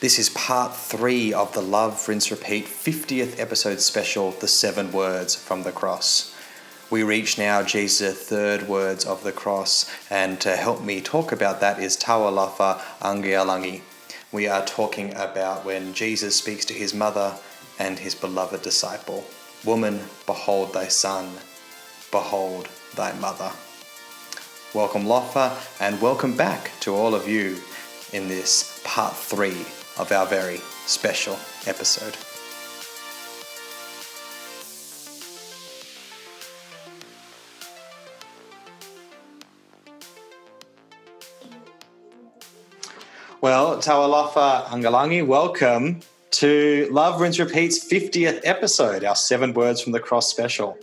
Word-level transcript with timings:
This 0.00 0.18
is 0.18 0.30
part 0.30 0.74
three 0.74 1.34
of 1.34 1.52
the 1.52 1.60
Love, 1.60 2.08
Rinse, 2.08 2.30
Repeat 2.30 2.64
50th 2.64 3.38
episode 3.38 3.80
special, 3.80 4.30
The 4.30 4.48
Seven 4.48 4.92
Words 4.92 5.34
from 5.34 5.62
the 5.62 5.72
Cross. 5.72 6.34
We 6.88 7.02
reach 7.02 7.36
now 7.36 7.62
Jesus' 7.62 8.18
third 8.18 8.66
words 8.66 9.04
of 9.04 9.22
the 9.24 9.30
cross, 9.30 9.94
and 10.08 10.40
to 10.40 10.56
help 10.56 10.82
me 10.82 11.02
talk 11.02 11.32
about 11.32 11.60
that 11.60 11.78
is 11.78 11.98
Tawalafa 11.98 12.78
Angealangi. 13.02 13.82
We 14.32 14.48
are 14.48 14.64
talking 14.64 15.12
about 15.16 15.66
when 15.66 15.92
Jesus 15.92 16.34
speaks 16.34 16.64
to 16.64 16.72
his 16.72 16.94
mother 16.94 17.38
and 17.78 17.98
his 17.98 18.14
beloved 18.14 18.62
disciple 18.62 19.26
Woman, 19.66 20.00
behold 20.24 20.72
thy 20.72 20.88
son, 20.88 21.30
behold 22.10 22.70
thy 22.96 23.12
mother. 23.12 23.52
Welcome, 24.72 25.04
Lofa, 25.04 25.58
and 25.78 26.00
welcome 26.00 26.38
back 26.38 26.70
to 26.80 26.94
all 26.94 27.14
of 27.14 27.28
you 27.28 27.58
in 28.14 28.28
this 28.28 28.80
part 28.82 29.14
three 29.14 29.66
of 29.98 30.12
our 30.12 30.26
very 30.26 30.58
special 30.86 31.38
episode. 31.66 32.16
Well, 43.40 43.78
Tawalafa 43.78 44.66
Angalangi, 44.66 45.26
welcome 45.26 46.00
to 46.32 46.88
Love 46.90 47.20
Rinse 47.20 47.38
Repeat's 47.38 47.82
50th 47.82 48.40
episode, 48.44 49.02
our 49.02 49.16
Seven 49.16 49.54
Words 49.54 49.80
from 49.80 49.92
the 49.92 50.00
Cross 50.00 50.30
special. 50.30 50.76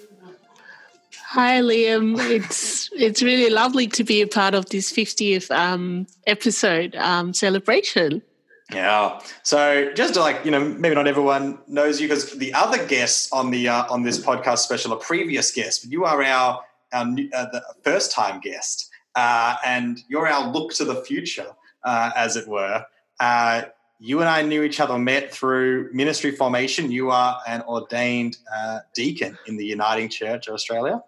Hi, 1.30 1.62
Liam. 1.62 2.18
It's 2.32 2.90
it's 2.94 3.22
really 3.22 3.52
lovely 3.52 3.86
to 3.88 4.04
be 4.04 4.22
a 4.22 4.28
part 4.28 4.56
of 4.56 4.70
this 4.70 4.92
50th 4.92 5.52
um, 5.52 6.08
episode 6.26 6.96
um, 6.96 7.34
celebration. 7.34 8.24
Yeah. 8.74 9.22
So 9.44 9.94
just 9.94 10.16
to 10.16 10.20
like 10.20 10.44
you 10.44 10.52
know, 10.52 10.60
maybe 10.60 10.94
not 10.96 11.08
everyone 11.08 11.60
knows 11.68 12.02
you 12.02 12.08
because 12.08 12.34
the 12.34 12.54
other 12.54 12.86
guests 12.86 13.32
on 13.32 13.50
the 13.50 13.70
uh, 13.70 13.86
on 13.90 14.04
this 14.04 14.20
podcast 14.20 14.60
special 14.60 14.94
are 14.94 15.00
previous 15.00 15.52
guests, 15.52 15.84
but 15.84 15.92
you 15.92 16.04
are 16.04 16.22
our 16.22 16.62
our 16.92 17.06
uh, 17.06 17.46
the 17.52 17.64
first 17.84 18.12
time 18.12 18.42
guest, 18.42 18.90
uh, 19.16 19.56
and 19.66 20.02
you're 20.10 20.28
our 20.28 20.52
look 20.52 20.74
to 20.74 20.86
the 20.86 20.96
future, 20.96 21.48
uh, 21.84 22.12
as 22.16 22.36
it 22.36 22.48
were. 22.48 22.86
Uh, 23.20 23.64
you 24.00 24.20
and 24.20 24.30
I 24.30 24.42
knew 24.44 24.64
each 24.64 24.80
other, 24.80 24.98
met 25.00 25.34
through 25.34 25.90
ministry 25.92 26.32
formation. 26.32 26.92
You 26.92 27.10
are 27.10 27.40
an 27.48 27.64
ordained 27.64 28.38
uh, 28.54 28.80
deacon 28.94 29.38
in 29.48 29.58
the 29.58 29.66
Uniting 29.66 30.10
Church 30.10 30.48
of 30.48 30.54
Australia, 30.54 31.02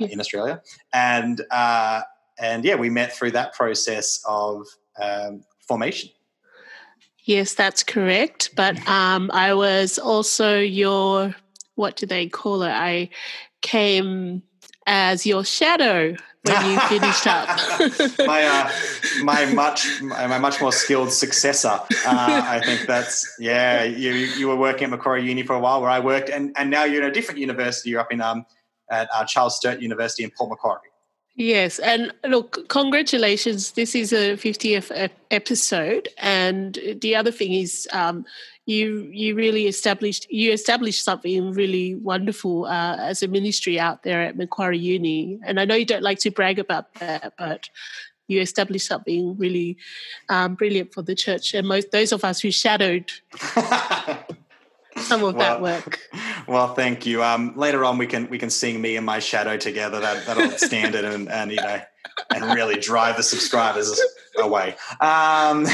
in 0.00 0.20
Australia, 0.20 0.60
and 0.92 1.40
uh, 1.50 2.02
and 2.38 2.64
yeah, 2.64 2.74
we 2.74 2.90
met 2.90 3.12
through 3.12 3.30
that 3.32 3.54
process 3.54 4.22
of 4.26 4.66
um, 5.00 5.44
formation. 5.60 6.10
Yes, 7.24 7.54
that's 7.54 7.82
correct. 7.82 8.50
But 8.54 8.76
um, 8.86 9.30
I 9.32 9.54
was 9.54 9.98
also 9.98 10.58
your, 10.58 11.34
what 11.74 11.96
do 11.96 12.06
they 12.06 12.28
call 12.28 12.62
it? 12.62 12.70
I 12.70 13.08
came 13.62 14.42
as 14.86 15.24
your 15.24 15.44
shadow 15.44 16.14
when 16.44 16.70
you 16.70 16.78
finished 16.80 17.26
up. 17.26 17.48
my 18.26 18.44
uh, 18.44 18.70
my 19.22 19.46
much 19.46 20.02
my 20.02 20.38
much 20.38 20.60
more 20.60 20.72
skilled 20.72 21.10
successor. 21.10 21.80
Uh, 22.06 22.42
I 22.44 22.60
think 22.62 22.86
that's 22.86 23.36
yeah. 23.38 23.84
You 23.84 24.12
you 24.12 24.48
were 24.48 24.56
working 24.56 24.84
at 24.84 24.90
Macquarie 24.90 25.26
Uni 25.26 25.42
for 25.42 25.54
a 25.54 25.60
while, 25.60 25.80
where 25.80 25.90
I 25.90 26.00
worked, 26.00 26.28
and 26.28 26.54
and 26.56 26.70
now 26.70 26.84
you're 26.84 27.02
in 27.02 27.08
a 27.08 27.12
different 27.12 27.40
university. 27.40 27.90
You're 27.90 28.00
up 28.00 28.12
in 28.12 28.20
um 28.20 28.44
at 28.90 29.08
uh, 29.14 29.24
Charles 29.24 29.56
Sturt 29.56 29.80
University 29.80 30.24
in 30.24 30.30
Port 30.36 30.50
Macquarie. 30.50 30.90
Yes, 31.36 31.80
and 31.80 32.12
look, 32.24 32.68
congratulations. 32.68 33.72
This 33.72 33.96
is 33.96 34.12
a 34.12 34.36
50th 34.36 35.10
episode, 35.32 36.08
and 36.16 36.78
the 37.00 37.16
other 37.16 37.32
thing 37.32 37.54
is, 37.54 37.88
um, 37.92 38.24
you 38.66 39.10
you 39.12 39.34
really 39.34 39.66
established 39.66 40.26
you 40.30 40.52
established 40.52 41.04
something 41.04 41.52
really 41.52 41.96
wonderful 41.96 42.66
uh, 42.66 42.96
as 42.98 43.22
a 43.22 43.28
ministry 43.28 43.78
out 43.78 44.04
there 44.04 44.22
at 44.22 44.36
Macquarie 44.36 44.78
Uni. 44.78 45.38
And 45.44 45.60
I 45.60 45.64
know 45.64 45.74
you 45.74 45.84
don't 45.84 46.02
like 46.02 46.20
to 46.20 46.30
brag 46.30 46.58
about 46.58 46.94
that, 46.94 47.34
but 47.36 47.68
you 48.26 48.40
established 48.40 48.86
something 48.86 49.36
really 49.36 49.76
um, 50.28 50.54
brilliant 50.54 50.94
for 50.94 51.02
the 51.02 51.14
church. 51.14 51.52
And 51.52 51.68
most 51.68 51.90
those 51.90 52.12
of 52.12 52.24
us 52.24 52.40
who 52.40 52.50
shadowed 52.50 53.10
some 54.96 55.24
of 55.24 55.34
well, 55.34 55.60
that 55.60 55.60
work. 55.60 55.98
Well, 56.46 56.74
thank 56.74 57.06
you. 57.06 57.22
Um, 57.22 57.54
later 57.56 57.84
on, 57.84 57.98
we 57.98 58.06
can 58.06 58.28
we 58.28 58.38
can 58.38 58.50
sing 58.50 58.80
me 58.80 58.96
and 58.96 59.06
my 59.06 59.18
shadow 59.18 59.56
together. 59.56 60.00
That 60.00 60.26
that'll 60.26 60.50
stand 60.58 60.94
it 60.94 61.04
and, 61.04 61.28
and 61.28 61.50
you 61.50 61.56
know 61.56 61.80
and 62.30 62.44
really 62.54 62.78
drive 62.78 63.16
the 63.16 63.22
subscribers 63.22 64.00
away. 64.38 64.76
Um, 65.00 65.66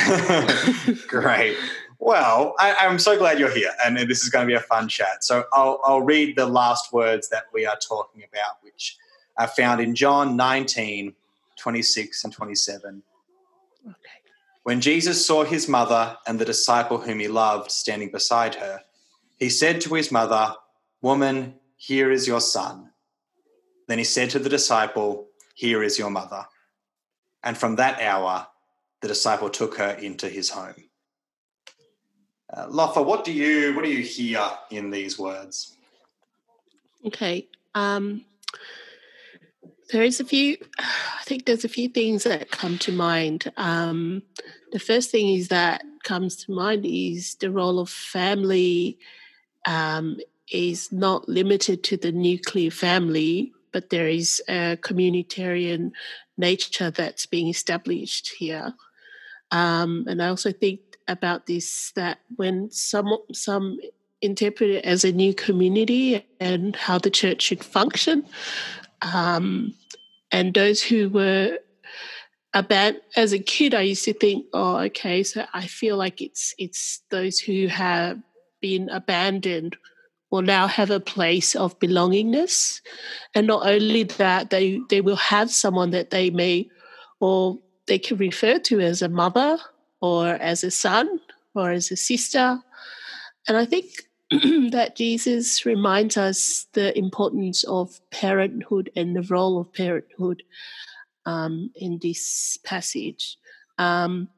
great. 1.09 1.57
Well, 1.99 2.55
I, 2.59 2.87
am 2.87 2.99
so 2.99 3.19
glad 3.19 3.39
you're 3.39 3.55
here, 3.55 3.73
and 3.85 3.99
this 3.99 4.23
is 4.23 4.31
going 4.31 4.47
to 4.47 4.47
be 4.47 4.55
a 4.55 4.61
fun 4.61 4.89
chat. 4.89 5.23
So 5.23 5.45
I'll 5.53 5.81
I'll 5.85 6.01
read 6.03 6.37
the 6.37 6.47
last 6.47 6.93
words 6.93 7.29
that 7.29 7.45
we 7.53 7.67
are 7.67 7.77
talking 7.77 8.23
about, 8.23 8.63
which 8.63 8.97
are 9.37 9.49
found 9.49 9.81
in 9.81 9.95
John 9.95 10.37
19, 10.37 11.15
26 11.59 12.25
and 12.25 12.33
27. 12.33 13.03
Okay. 13.87 13.95
When 14.63 14.81
Jesus 14.81 15.25
saw 15.25 15.45
his 15.45 15.69
mother 15.69 16.17
and 16.27 16.39
the 16.39 16.45
disciple 16.45 16.99
whom 16.99 17.19
he 17.19 17.29
loved 17.29 17.71
standing 17.71 18.11
beside 18.11 18.55
her, 18.57 18.81
he 19.41 19.49
said 19.49 19.81
to 19.81 19.95
his 19.95 20.13
mother, 20.13 20.55
Woman, 21.01 21.55
here 21.77 22.13
is 22.13 22.29
your 22.29 22.43
son. 22.43 22.91
Then 23.89 23.99
he 23.99 24.05
said 24.05 24.31
to 24.31 24.39
the 24.39 24.51
disciple, 24.51 25.29
Here 25.55 25.83
is 25.83 25.99
your 25.99 26.11
mother. 26.11 26.45
And 27.43 27.57
from 27.57 27.77
that 27.77 28.01
hour, 28.01 28.47
the 29.01 29.09
disciple 29.09 29.49
took 29.49 29.79
her 29.79 29.93
into 29.93 30.29
his 30.29 30.51
home. 30.51 30.75
Uh, 32.53 32.67
what 32.67 33.25
do 33.25 33.33
you 33.33 33.75
what 33.75 33.85
do 33.85 33.91
you 33.91 34.03
hear 34.03 34.45
in 34.71 34.91
these 34.91 35.19
words? 35.19 35.77
Okay, 37.07 37.49
um, 37.75 38.25
there 39.93 40.03
is 40.03 40.21
a 40.21 40.25
few. 40.25 40.59
I 40.79 41.23
think 41.25 41.47
there's 41.47 41.65
a 41.65 41.69
few 41.69 41.89
things 41.89 42.25
that 42.25 42.51
come 42.51 42.77
to 42.79 42.93
mind. 42.93 43.51
Um, 43.57 44.23
the 44.73 44.81
first 44.81 45.11
thing 45.11 45.33
is 45.33 45.49
that 45.49 45.83
comes 46.03 46.45
to 46.45 46.53
mind 46.53 46.85
is 46.85 47.37
the 47.37 47.51
role 47.51 47.79
of 47.79 47.89
family 47.89 48.99
um, 49.67 50.19
is 50.51 50.91
not 50.91 51.29
limited 51.29 51.83
to 51.85 51.97
the 51.97 52.13
nuclear 52.13 52.71
family, 52.71 53.53
but 53.73 53.91
there 53.91 54.09
is 54.09 54.43
a 54.49 54.77
communitarian 54.81 55.93
nature 56.37 56.91
that's 56.91 57.27
being 57.27 57.49
established 57.49 58.33
here. 58.39 58.75
Um, 59.51 60.05
and 60.09 60.23
I 60.23 60.29
also 60.29 60.53
think 60.53 60.81
about 61.09 61.47
this 61.47 61.93
that 61.97 62.21
when 62.37 62.71
some 62.71 63.17
some 63.33 63.79
interpret 64.23 64.71
it 64.71 64.85
as 64.85 65.05
a 65.05 65.13
new 65.13 65.35
community 65.35 66.25
and 66.39 66.77
how 66.77 66.99
the 66.99 67.11
church 67.11 67.43
should 67.43 67.65
function, 67.65 68.25
um, 69.03 69.75
and 70.31 70.55
those 70.55 70.83
who 70.83 71.09
were 71.09 71.59
about 72.55 72.95
as 73.17 73.33
a 73.33 73.39
kid, 73.39 73.75
I 73.75 73.83
used 73.83 74.05
to 74.05 74.13
think, 74.13 74.47
oh, 74.53 74.77
okay, 74.79 75.23
so 75.23 75.45
I 75.53 75.67
feel 75.67 75.97
like 75.97 76.21
it's 76.21 76.55
it's 76.59 77.03
those 77.11 77.39
who 77.39 77.67
have 77.69 78.19
been 78.61 78.89
abandoned 78.89 79.77
will 80.31 80.43
now 80.43 80.67
have 80.67 80.91
a 80.91 81.01
place 81.01 81.57
of 81.57 81.79
belongingness. 81.81 82.81
And 83.35 83.47
not 83.47 83.67
only 83.67 84.05
that, 84.05 84.51
they, 84.51 84.81
they 84.89 85.01
will 85.01 85.17
have 85.17 85.51
someone 85.51 85.91
that 85.91 86.11
they 86.11 86.31
may 86.31 86.69
or 87.19 87.59
they 87.87 87.99
can 87.99 88.17
refer 88.17 88.59
to 88.61 88.81
as 88.81 89.03
a 89.03 89.09
mother 89.09 89.59
or 90.01 90.29
as 90.29 90.63
a 90.63 90.71
son 90.71 91.21
or 91.55 91.71
as 91.71 91.91
a 91.91 91.97
sister. 91.97 92.61
And 93.49 93.57
I 93.57 93.65
think 93.65 93.87
that 94.71 94.95
Jesus 94.97 95.67
reminds 95.67 96.17
us 96.17 96.67
the 96.73 96.97
importance 96.97 97.65
of 97.65 98.01
parenthood 98.11 98.91
and 98.95 99.17
the 99.17 99.23
role 99.23 99.61
of 99.61 99.73
parenthood 99.73 100.45
um, 101.27 101.71
in 101.75 101.99
this 102.01 102.59
passage. 102.65 103.37
Um, 103.79 104.29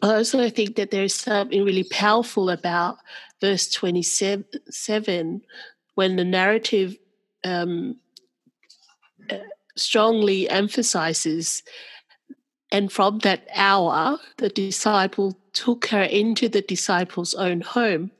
I 0.00 0.14
also 0.14 0.48
think 0.48 0.76
that 0.76 0.90
there's 0.90 1.14
something 1.14 1.64
really 1.64 1.84
powerful 1.84 2.50
about 2.50 2.98
verse 3.40 3.68
27 3.68 5.42
when 5.94 6.16
the 6.16 6.24
narrative 6.24 6.96
um, 7.44 7.96
uh, 9.28 9.38
strongly 9.76 10.48
emphasizes 10.48 11.62
and 12.70 12.92
from 12.92 13.18
that 13.20 13.48
hour 13.54 14.18
the 14.36 14.48
disciple 14.48 15.36
took 15.52 15.86
her 15.86 16.02
into 16.02 16.48
the 16.48 16.62
disciple's 16.62 17.34
own 17.34 17.60
home. 17.60 18.12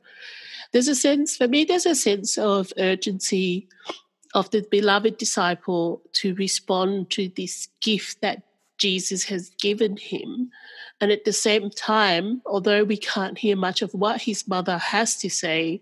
There's 0.73 0.87
a 0.87 0.95
sense 0.95 1.37
for 1.37 1.47
me 1.47 1.63
there's 1.63 1.85
a 1.85 1.95
sense 1.95 2.37
of 2.37 2.73
urgency 2.77 3.69
of 4.33 4.51
the 4.51 4.65
beloved 4.69 5.17
disciple 5.17 6.01
to 6.13 6.35
respond 6.35 7.09
to 7.09 7.29
this 7.35 7.67
gift 7.81 8.21
that 8.21 8.43
jesus 8.77 9.23
has 9.23 9.49
given 9.59 9.97
him 9.97 10.51
and 11.01 11.11
at 11.11 11.23
the 11.23 11.33
same 11.33 11.69
time, 11.69 12.41
although 12.45 12.83
we 12.83 12.97
can't 12.97 13.37
hear 13.37 13.55
much 13.55 13.81
of 13.81 13.93
what 13.93 14.21
his 14.21 14.47
mother 14.47 14.77
has 14.77 15.15
to 15.17 15.29
say, 15.29 15.81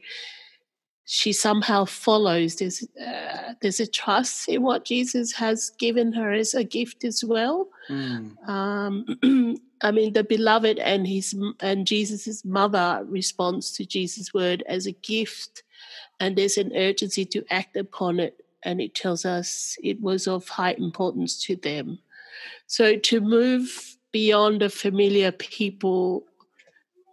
she 1.05 1.31
somehow 1.31 1.85
follows. 1.85 2.57
There's 2.57 2.83
uh, 2.99 3.53
there's 3.61 3.79
a 3.79 3.87
trust 3.87 4.49
in 4.49 4.61
what 4.61 4.85
Jesus 4.85 5.31
has 5.33 5.71
given 5.79 6.11
her 6.13 6.33
as 6.33 6.53
a 6.53 6.63
gift 6.63 7.03
as 7.03 7.23
well. 7.23 7.69
Mm. 7.89 8.47
Um, 8.47 9.57
I 9.81 9.91
mean, 9.91 10.13
the 10.13 10.23
beloved 10.23 10.77
and 10.79 11.07
his 11.07 11.35
and 11.61 11.87
Jesus's 11.87 12.43
mother 12.45 13.03
responds 13.07 13.71
to 13.73 13.85
Jesus' 13.85 14.33
word 14.33 14.63
as 14.67 14.85
a 14.85 14.91
gift, 14.91 15.63
and 16.19 16.35
there's 16.35 16.57
an 16.57 16.73
urgency 16.75 17.25
to 17.25 17.45
act 17.49 17.75
upon 17.75 18.19
it. 18.19 18.43
And 18.63 18.81
it 18.81 18.93
tells 18.93 19.23
us 19.23 19.77
it 19.81 20.01
was 20.01 20.27
of 20.27 20.49
high 20.49 20.73
importance 20.73 21.41
to 21.45 21.55
them. 21.55 21.99
So 22.65 22.97
to 22.97 23.21
move 23.21 23.96
beyond 24.17 24.61
the 24.61 24.69
familiar 24.69 25.31
people 25.31 26.23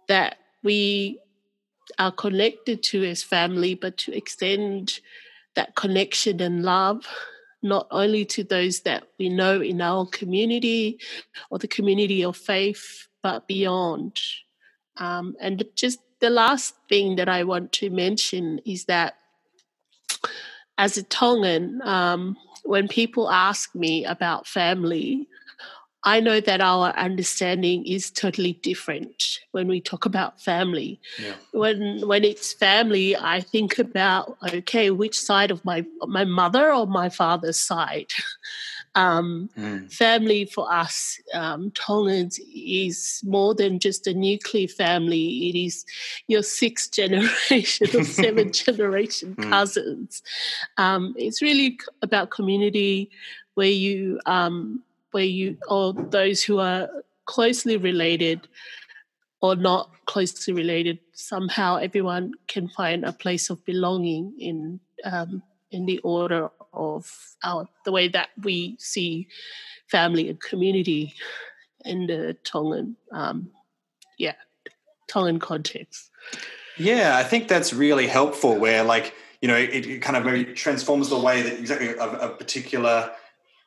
that 0.07 0.39
we 0.63 1.19
are 1.99 2.11
connected 2.11 2.81
to 2.81 3.03
as 3.03 3.21
family, 3.21 3.75
but 3.75 3.95
to 3.95 4.11
extend 4.11 4.99
that 5.53 5.75
connection 5.75 6.41
and 6.41 6.63
love 6.63 7.05
not 7.61 7.85
only 7.91 8.25
to 8.25 8.43
those 8.43 8.79
that 8.81 9.03
we 9.19 9.29
know 9.29 9.61
in 9.61 9.81
our 9.81 10.07
community 10.07 10.97
or 11.51 11.59
the 11.59 11.67
community 11.67 12.25
of 12.25 12.35
faith, 12.35 13.07
but 13.21 13.47
beyond. 13.47 14.19
Um, 14.97 15.35
and 15.39 15.63
just 15.75 15.99
the 16.21 16.31
last 16.31 16.73
thing 16.89 17.17
that 17.17 17.29
I 17.29 17.43
want 17.43 17.71
to 17.73 17.91
mention 17.91 18.61
is 18.65 18.85
that 18.85 19.13
as 20.79 20.97
a 20.97 21.03
Tongan, 21.03 21.81
um, 21.83 22.35
when 22.63 22.87
people 22.87 23.29
ask 23.29 23.75
me 23.75 24.05
about 24.05 24.47
family, 24.47 25.27
I 26.05 26.19
know 26.19 26.39
that 26.39 26.61
our 26.61 26.89
understanding 26.91 27.85
is 27.85 28.11
totally 28.11 28.53
different 28.53 29.39
when 29.51 29.67
we 29.67 29.81
talk 29.81 30.05
about 30.05 30.39
family. 30.39 30.99
Yeah. 31.19 31.33
When 31.51 32.07
when 32.07 32.23
it's 32.23 32.53
family, 32.53 33.15
I 33.17 33.41
think 33.41 33.79
about 33.79 34.37
okay, 34.53 34.91
which 34.91 35.19
side 35.19 35.49
of 35.49 35.65
my 35.65 35.83
my 36.07 36.23
mother 36.23 36.71
or 36.71 36.85
my 36.85 37.09
father's 37.09 37.59
side. 37.59 38.13
um, 38.95 39.49
mm. 39.57 39.91
Family 39.91 40.45
for 40.45 40.71
us 40.71 41.19
um, 41.33 41.71
Tongans 41.71 42.39
is 42.55 43.21
more 43.25 43.55
than 43.55 43.79
just 43.79 44.05
a 44.05 44.13
nuclear 44.13 44.67
family. 44.67 45.49
It 45.49 45.65
is 45.65 45.85
your 46.27 46.43
sixth 46.43 46.91
generation 47.01 47.87
or 47.95 48.03
seventh 48.03 48.53
generation 48.65 49.33
hmm. 49.33 49.49
cousins. 49.49 50.21
Um, 50.77 51.15
it's 51.17 51.41
really 51.41 51.79
about 52.03 52.29
community 52.29 53.09
where 53.55 53.67
you 53.67 54.19
um, 54.27 54.83
where 55.15 55.23
you 55.23 55.57
or 55.69 55.93
those 55.93 56.43
who 56.43 56.59
are 56.59 56.89
closely 57.23 57.77
related 57.77 58.49
or 59.41 59.55
not 59.55 59.89
closely 60.07 60.53
related 60.53 60.99
somehow 61.13 61.77
everyone 61.77 62.33
can 62.49 62.67
find 62.67 63.05
a 63.05 63.13
place 63.13 63.49
of 63.49 63.63
belonging 63.63 64.33
in 64.37 64.77
um, 65.05 65.41
in 65.71 65.85
the 65.85 65.99
order 65.99 66.49
of 66.73 67.09
our 67.45 67.65
the 67.85 67.93
way 67.93 68.09
that 68.09 68.27
we 68.43 68.75
see 68.77 69.25
family 69.87 70.29
and 70.29 70.41
community 70.41 71.13
in 71.85 72.07
the 72.07 72.35
Tongan 72.43 72.97
um, 73.13 73.49
yeah 74.17 74.35
Tongan 75.07 75.39
context. 75.39 76.11
Yeah, 76.77 77.15
I 77.15 77.23
think 77.23 77.47
that's 77.47 77.71
really 77.71 78.07
helpful. 78.07 78.57
Where 78.57 78.83
like 78.83 79.13
you 79.41 79.47
know 79.47 79.55
it, 79.55 79.85
it 79.85 80.01
kind 80.01 80.17
of 80.17 80.25
maybe 80.25 80.53
transforms 80.53 81.07
the 81.07 81.17
way 81.17 81.41
that 81.41 81.57
exactly 81.57 81.87
a, 81.87 82.09
a 82.27 82.29
particular 82.29 83.11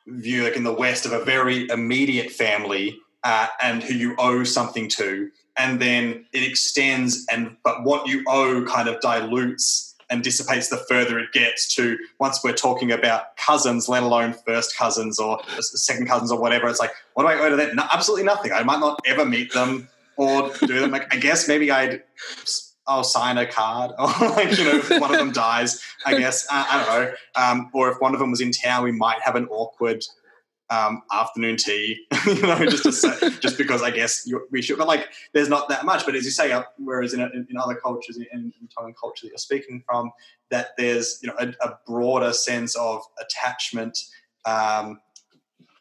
view, 0.07 0.43
like 0.43 0.55
in 0.55 0.63
the 0.63 0.73
West, 0.73 1.05
of 1.05 1.11
a 1.11 1.23
very 1.23 1.67
immediate 1.69 2.31
family 2.31 2.97
uh, 3.23 3.47
and 3.61 3.83
who 3.83 3.93
you 3.93 4.15
owe 4.17 4.43
something 4.43 4.87
to, 4.89 5.29
and 5.57 5.79
then 5.79 6.25
it 6.31 6.43
extends, 6.43 7.25
and 7.31 7.55
but 7.63 7.83
what 7.83 8.07
you 8.07 8.23
owe 8.27 8.65
kind 8.65 8.87
of 8.87 8.99
dilutes 9.01 9.95
and 10.09 10.23
dissipates 10.23 10.69
the 10.69 10.77
further 10.77 11.19
it 11.19 11.31
gets 11.33 11.73
to 11.75 11.97
once 12.19 12.43
we're 12.43 12.53
talking 12.53 12.91
about 12.91 13.37
cousins, 13.37 13.87
let 13.87 14.01
alone 14.03 14.33
first 14.45 14.75
cousins 14.75 15.19
or 15.19 15.39
second 15.59 16.07
cousins 16.07 16.31
or 16.31 16.39
whatever. 16.39 16.67
It's 16.67 16.79
like, 16.79 16.93
what 17.13 17.23
do 17.23 17.29
I 17.29 17.39
owe 17.39 17.49
to 17.49 17.55
them? 17.55 17.75
No, 17.75 17.83
absolutely 17.91 18.25
nothing. 18.25 18.51
I 18.51 18.63
might 18.63 18.79
not 18.79 18.99
ever 19.05 19.25
meet 19.25 19.53
them 19.53 19.87
or 20.17 20.51
do 20.61 20.79
them. 20.79 20.91
Like, 20.91 21.13
I 21.13 21.17
guess 21.17 21.47
maybe 21.47 21.69
I'd 21.69 22.01
I'll 22.89 23.03
sign 23.03 23.37
a 23.37 23.45
card, 23.45 23.91
or 23.99 24.07
like 24.07 24.57
you 24.57 24.65
know, 24.65 24.77
if 24.77 24.89
one 24.89 25.11
of 25.11 25.19
them 25.19 25.31
dies, 25.31 25.81
I 26.05 26.17
guess 26.17 26.45
uh, 26.51 26.65
I 26.67 26.85
don't 26.85 26.87
know. 26.87 27.13
Um, 27.35 27.69
or 27.73 27.89
if 27.91 28.01
one 28.01 28.13
of 28.13 28.19
them 28.19 28.31
was 28.31 28.41
in 28.41 28.51
town, 28.51 28.83
we 28.83 28.91
might 28.91 29.21
have 29.21 29.35
an 29.35 29.47
awkward 29.49 30.03
um, 30.71 31.03
afternoon 31.11 31.57
tea, 31.57 32.05
you 32.25 32.41
know, 32.41 32.65
just 32.65 32.83
to 32.83 33.29
just 33.39 33.57
because 33.57 33.81
I 33.81 33.91
guess 33.91 34.29
we 34.51 34.61
should. 34.61 34.79
But 34.79 34.87
like, 34.87 35.07
there's 35.33 35.49
not 35.49 35.69
that 35.69 35.85
much. 35.85 36.05
But 36.05 36.15
as 36.15 36.25
you 36.25 36.31
say, 36.31 36.51
uh, 36.51 36.63
whereas 36.77 37.13
in, 37.13 37.21
in, 37.21 37.57
other 37.57 37.75
cultures, 37.75 38.17
in, 38.17 38.25
in 38.33 38.53
Tongan 38.75 38.95
culture 38.99 39.25
that 39.25 39.29
you're 39.29 39.37
speaking 39.37 39.83
from, 39.87 40.11
that 40.49 40.69
there's 40.77 41.19
you 41.21 41.29
know 41.29 41.35
a, 41.39 41.67
a 41.67 41.77
broader 41.85 42.33
sense 42.33 42.75
of 42.75 43.03
attachment. 43.21 43.97
Um, 44.45 44.99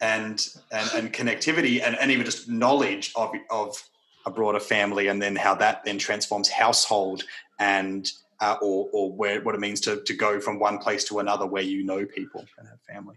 and, 0.01 0.47
and 0.71 0.91
and 0.95 1.13
connectivity 1.13 1.83
and, 1.83 1.99
and 1.99 2.13
even 2.13 2.25
just 2.25 2.49
knowledge 2.49 3.13
of 3.17 3.33
of 3.51 3.83
a 4.29 4.31
broader 4.31 4.61
family 4.61 5.09
and 5.09 5.21
then 5.21 5.35
how 5.37 5.55
that 5.55 5.85
then 5.85 5.99
transforms 5.99 6.49
household 6.49 7.25
and 7.59 8.13
uh, 8.41 8.57
or, 8.63 8.89
or 8.93 9.13
where 9.13 9.41
what 9.41 9.55
it 9.55 9.61
means 9.61 9.81
to, 9.81 10.01
to 10.05 10.15
go 10.15 10.41
from 10.41 10.61
one 10.61 10.79
place 10.79 11.05
to 11.05 11.19
another 11.19 11.47
where 11.47 11.63
you 11.63 11.83
know 11.83 12.07
people 12.07 12.45
and 12.59 12.69
have 12.69 12.81
family. 12.83 13.17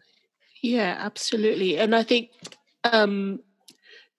Yeah 0.62 0.96
absolutely. 1.00 1.78
And 1.78 1.96
i 1.96 2.04
think 2.04 2.32
um, 2.84 3.40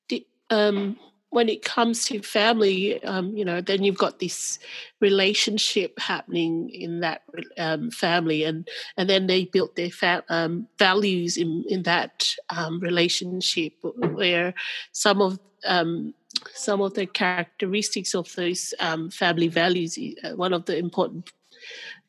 the, 0.08 0.24
um, 0.50 0.96
when 1.32 1.48
it 1.48 1.64
comes 1.64 2.04
to 2.04 2.20
family, 2.20 3.02
um, 3.04 3.34
you 3.34 3.42
know, 3.42 3.62
then 3.62 3.82
you've 3.82 3.96
got 3.96 4.18
this 4.18 4.58
relationship 5.00 5.98
happening 5.98 6.68
in 6.68 7.00
that 7.00 7.22
um, 7.56 7.90
family, 7.90 8.44
and 8.44 8.68
and 8.98 9.08
then 9.08 9.26
they 9.26 9.46
built 9.46 9.74
their 9.74 9.90
fa- 9.90 10.24
um, 10.28 10.68
values 10.78 11.38
in 11.38 11.64
in 11.70 11.84
that 11.84 12.34
um, 12.50 12.80
relationship, 12.80 13.72
where 13.82 14.52
some 14.92 15.22
of 15.22 15.38
um, 15.64 16.12
some 16.54 16.80
of 16.80 16.94
the 16.94 17.06
characteristics 17.06 18.14
of 18.14 18.32
those 18.34 18.74
um, 18.80 19.10
family 19.10 19.48
values. 19.48 19.98
Uh, 20.24 20.30
one 20.30 20.52
of 20.52 20.64
the 20.66 20.76
important 20.76 21.30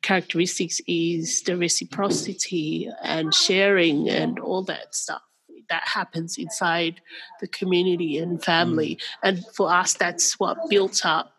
characteristics 0.01 0.81
is 0.87 1.41
the 1.43 1.57
reciprocity 1.57 2.89
and 3.03 3.33
sharing 3.33 4.09
and 4.09 4.39
all 4.39 4.63
that 4.63 4.93
stuff 4.93 5.21
that 5.69 5.87
happens 5.87 6.37
inside 6.37 7.01
the 7.39 7.47
community 7.47 8.17
and 8.17 8.43
family. 8.43 8.95
Mm. 8.95 8.99
And 9.23 9.45
for 9.55 9.71
us, 9.71 9.93
that's 9.93 10.39
what 10.39 10.69
built 10.69 11.05
up 11.05 11.33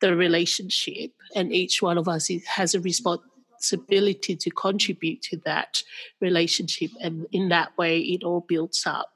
the 0.00 0.14
relationship. 0.16 1.12
And 1.34 1.52
each 1.52 1.80
one 1.82 1.98
of 1.98 2.08
us 2.08 2.28
has 2.46 2.74
a 2.74 2.80
responsibility 2.80 4.36
to 4.36 4.50
contribute 4.50 5.22
to 5.22 5.36
that 5.44 5.82
relationship. 6.20 6.90
And 7.00 7.26
in 7.32 7.48
that 7.48 7.76
way, 7.78 8.00
it 8.00 8.24
all 8.24 8.40
builds 8.40 8.86
up 8.86 9.10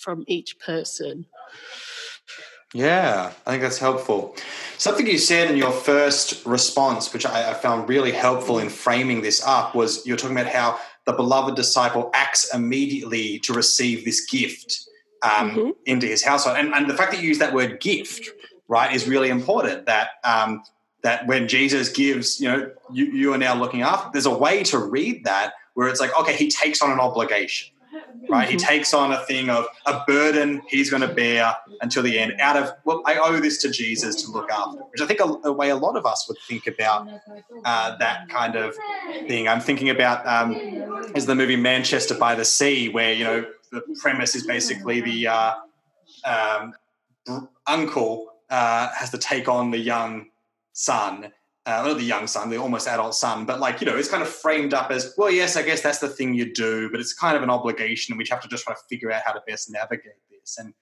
from 0.00 0.24
each 0.26 0.58
person. 0.58 1.26
Yeah, 2.76 3.32
I 3.46 3.50
think 3.50 3.62
that's 3.62 3.78
helpful. 3.78 4.36
Something 4.76 5.06
you 5.06 5.16
said 5.16 5.50
in 5.50 5.56
your 5.56 5.72
first 5.72 6.44
response, 6.44 7.10
which 7.10 7.24
I, 7.24 7.52
I, 7.52 7.54
found 7.54 7.88
really 7.88 8.12
helpful 8.12 8.58
in 8.58 8.68
framing 8.68 9.22
this 9.22 9.42
up, 9.46 9.74
was 9.74 10.06
you're 10.06 10.18
talking 10.18 10.36
about 10.36 10.52
how 10.52 10.78
the 11.06 11.14
beloved 11.14 11.56
disciple 11.56 12.10
acts 12.12 12.52
immediately 12.54 13.38
to 13.40 13.54
receive 13.54 14.04
this 14.04 14.26
gift 14.26 14.80
um, 15.22 15.50
mm-hmm. 15.52 15.70
into 15.86 16.06
his 16.06 16.22
household. 16.22 16.58
And, 16.58 16.74
and, 16.74 16.90
the 16.90 16.92
fact 16.92 17.12
that 17.12 17.22
you 17.22 17.28
use 17.28 17.38
that 17.38 17.54
word 17.54 17.80
gift, 17.80 18.28
right, 18.68 18.94
is 18.94 19.08
really 19.08 19.30
important. 19.30 19.86
That 19.86 20.10
um, 20.22 20.62
that 21.02 21.26
when 21.26 21.48
Jesus 21.48 21.88
gives, 21.88 22.38
you 22.42 22.48
know, 22.48 22.70
you, 22.92 23.06
you 23.06 23.32
are 23.32 23.38
now 23.38 23.54
looking 23.54 23.80
after, 23.80 24.10
there's 24.12 24.26
a 24.26 24.36
way 24.36 24.62
to 24.64 24.78
read 24.78 25.24
that 25.24 25.54
where 25.72 25.88
it's 25.88 26.00
like, 26.00 26.14
okay, 26.20 26.36
he 26.36 26.50
takes 26.50 26.82
on 26.82 26.92
an 26.92 27.00
obligation 27.00 27.74
right? 28.28 28.48
Mm-hmm. 28.48 28.52
He 28.52 28.56
takes 28.56 28.92
on 28.94 29.12
a 29.12 29.18
thing 29.26 29.50
of 29.50 29.66
a 29.86 30.02
burden 30.06 30.62
he's 30.68 30.90
going 30.90 31.02
to 31.02 31.12
bear 31.12 31.54
until 31.80 32.02
the 32.02 32.18
end 32.18 32.34
out 32.40 32.56
of, 32.56 32.72
well, 32.84 33.02
I 33.06 33.16
owe 33.16 33.38
this 33.40 33.58
to 33.62 33.70
Jesus 33.70 34.22
to 34.22 34.30
look 34.30 34.50
after, 34.50 34.80
which 34.80 35.00
I 35.00 35.06
think 35.06 35.20
a, 35.20 35.48
a 35.48 35.52
way 35.52 35.70
a 35.70 35.76
lot 35.76 35.96
of 35.96 36.06
us 36.06 36.26
would 36.28 36.38
think 36.48 36.66
about 36.66 37.08
uh, 37.64 37.96
that 37.98 38.28
kind 38.28 38.56
of 38.56 38.74
thing. 39.26 39.48
I'm 39.48 39.60
thinking 39.60 39.90
about 39.90 40.26
um, 40.26 40.54
is 41.14 41.26
the 41.26 41.34
movie 41.34 41.56
Manchester 41.56 42.14
by 42.14 42.34
the 42.34 42.44
Sea, 42.44 42.88
where, 42.88 43.12
you 43.12 43.24
know, 43.24 43.46
the 43.72 43.82
premise 44.00 44.34
is 44.34 44.46
basically 44.46 45.00
the 45.00 45.28
uh, 45.28 45.54
um, 46.24 46.74
uncle 47.66 48.32
uh, 48.50 48.88
has 48.94 49.10
to 49.10 49.18
take 49.18 49.48
on 49.48 49.70
the 49.70 49.78
young 49.78 50.26
son 50.72 51.32
uh, 51.66 51.82
not 51.82 51.98
the 51.98 52.04
young 52.04 52.28
son, 52.28 52.48
the 52.48 52.56
almost 52.56 52.86
adult 52.86 53.14
son, 53.14 53.44
but 53.44 53.58
like, 53.58 53.80
you 53.80 53.86
know, 53.86 53.96
it's 53.96 54.08
kind 54.08 54.22
of 54.22 54.28
framed 54.28 54.72
up 54.72 54.90
as, 54.92 55.14
well, 55.18 55.30
yes, 55.30 55.56
I 55.56 55.62
guess 55.62 55.80
that's 55.80 55.98
the 55.98 56.08
thing 56.08 56.32
you 56.32 56.54
do, 56.54 56.88
but 56.90 57.00
it's 57.00 57.12
kind 57.12 57.36
of 57.36 57.42
an 57.42 57.50
obligation 57.50 58.12
and 58.12 58.18
we 58.18 58.26
have 58.30 58.40
to 58.40 58.48
just 58.48 58.64
try 58.64 58.72
to 58.72 58.80
figure 58.88 59.10
out 59.10 59.22
how 59.24 59.32
to 59.32 59.42
best 59.48 59.70
navigate 59.70 60.14
this. 60.30 60.58
And, 60.58 60.72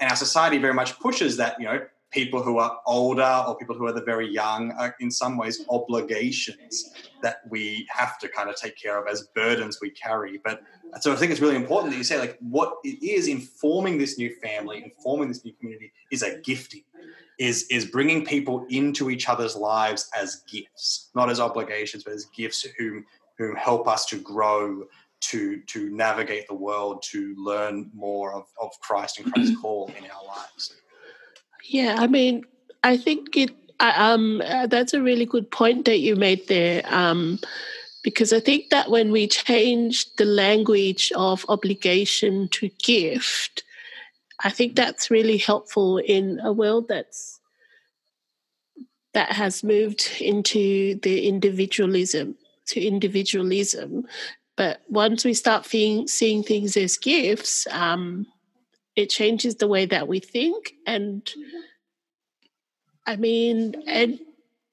and 0.00 0.08
our 0.08 0.16
society 0.16 0.58
very 0.58 0.74
much 0.74 0.98
pushes 1.00 1.36
that, 1.38 1.56
you 1.58 1.66
know, 1.66 1.80
people 2.10 2.42
who 2.42 2.58
are 2.58 2.80
older 2.86 3.44
or 3.46 3.56
people 3.56 3.74
who 3.74 3.86
are 3.86 3.92
the 3.92 4.02
very 4.02 4.28
young 4.28 4.72
are 4.72 4.96
in 5.00 5.10
some 5.10 5.36
ways 5.36 5.64
obligations 5.68 6.92
that 7.22 7.40
we 7.50 7.86
have 7.90 8.18
to 8.18 8.28
kind 8.28 8.48
of 8.48 8.56
take 8.56 8.76
care 8.76 8.98
of 8.98 9.06
as 9.08 9.28
burdens 9.34 9.78
we 9.80 9.90
carry. 9.90 10.40
But 10.42 10.62
so 11.00 11.12
I 11.12 11.16
think 11.16 11.32
it's 11.32 11.40
really 11.40 11.56
important 11.56 11.92
that 11.92 11.98
you 11.98 12.04
say, 12.04 12.18
like, 12.18 12.38
what 12.40 12.78
it 12.84 13.02
is 13.02 13.28
informing 13.28 13.98
this 13.98 14.18
new 14.18 14.34
family, 14.36 14.82
informing 14.82 15.28
this 15.28 15.44
new 15.44 15.52
community 15.52 15.92
is 16.10 16.22
a 16.22 16.38
gifting 16.40 16.84
is 17.38 17.66
is 17.70 17.84
bringing 17.84 18.24
people 18.24 18.66
into 18.68 19.10
each 19.10 19.28
other's 19.28 19.54
lives 19.54 20.10
as 20.16 20.42
gifts, 20.50 21.10
not 21.14 21.30
as 21.30 21.40
obligations, 21.40 22.04
but 22.04 22.12
as 22.12 22.24
gifts 22.26 22.66
whom 22.78 23.04
whom 23.38 23.54
help 23.54 23.86
us 23.86 24.06
to 24.06 24.18
grow, 24.20 24.84
to 25.20 25.60
to 25.66 25.90
navigate 25.90 26.48
the 26.48 26.54
world, 26.54 27.02
to 27.02 27.34
learn 27.36 27.90
more 27.94 28.32
of, 28.32 28.46
of 28.60 28.70
Christ 28.80 29.20
and 29.20 29.32
Christ's 29.32 29.58
call 29.62 29.90
in 29.96 30.04
our 30.10 30.24
lives. 30.26 30.74
Yeah, 31.68 31.96
I 31.98 32.06
mean, 32.06 32.44
I 32.82 32.96
think 32.96 33.36
it. 33.36 33.50
Um, 33.80 34.42
uh, 34.44 34.66
that's 34.66 34.92
a 34.92 35.00
really 35.02 35.24
good 35.24 35.52
point 35.52 35.84
that 35.84 36.00
you 36.00 36.16
made 36.16 36.48
there. 36.48 36.82
Um, 36.86 37.38
because 38.02 38.32
I 38.32 38.40
think 38.40 38.70
that 38.70 38.90
when 38.90 39.12
we 39.12 39.28
change 39.28 40.12
the 40.16 40.24
language 40.24 41.12
of 41.14 41.44
obligation 41.48 42.48
to 42.52 42.70
gift, 42.82 43.62
I 44.42 44.50
think 44.50 44.74
that's 44.74 45.10
really 45.10 45.36
helpful 45.36 45.98
in 45.98 46.40
a 46.42 46.52
world 46.52 46.88
that's 46.88 47.38
that 49.14 49.32
has 49.32 49.62
moved 49.62 50.10
into 50.20 50.96
the 51.02 51.28
individualism 51.28 52.36
to 52.68 52.80
individualism. 52.84 54.06
But 54.56 54.82
once 54.88 55.24
we 55.24 55.34
start 55.34 55.66
seeing, 55.66 56.08
seeing 56.08 56.42
things 56.42 56.76
as 56.76 56.96
gifts, 56.96 57.66
um, 57.70 58.26
it 58.98 59.10
changes 59.10 59.56
the 59.56 59.68
way 59.68 59.86
that 59.86 60.08
we 60.08 60.18
think. 60.18 60.74
And 60.84 61.28
I 63.06 63.16
mean, 63.16 63.76
and 63.86 64.18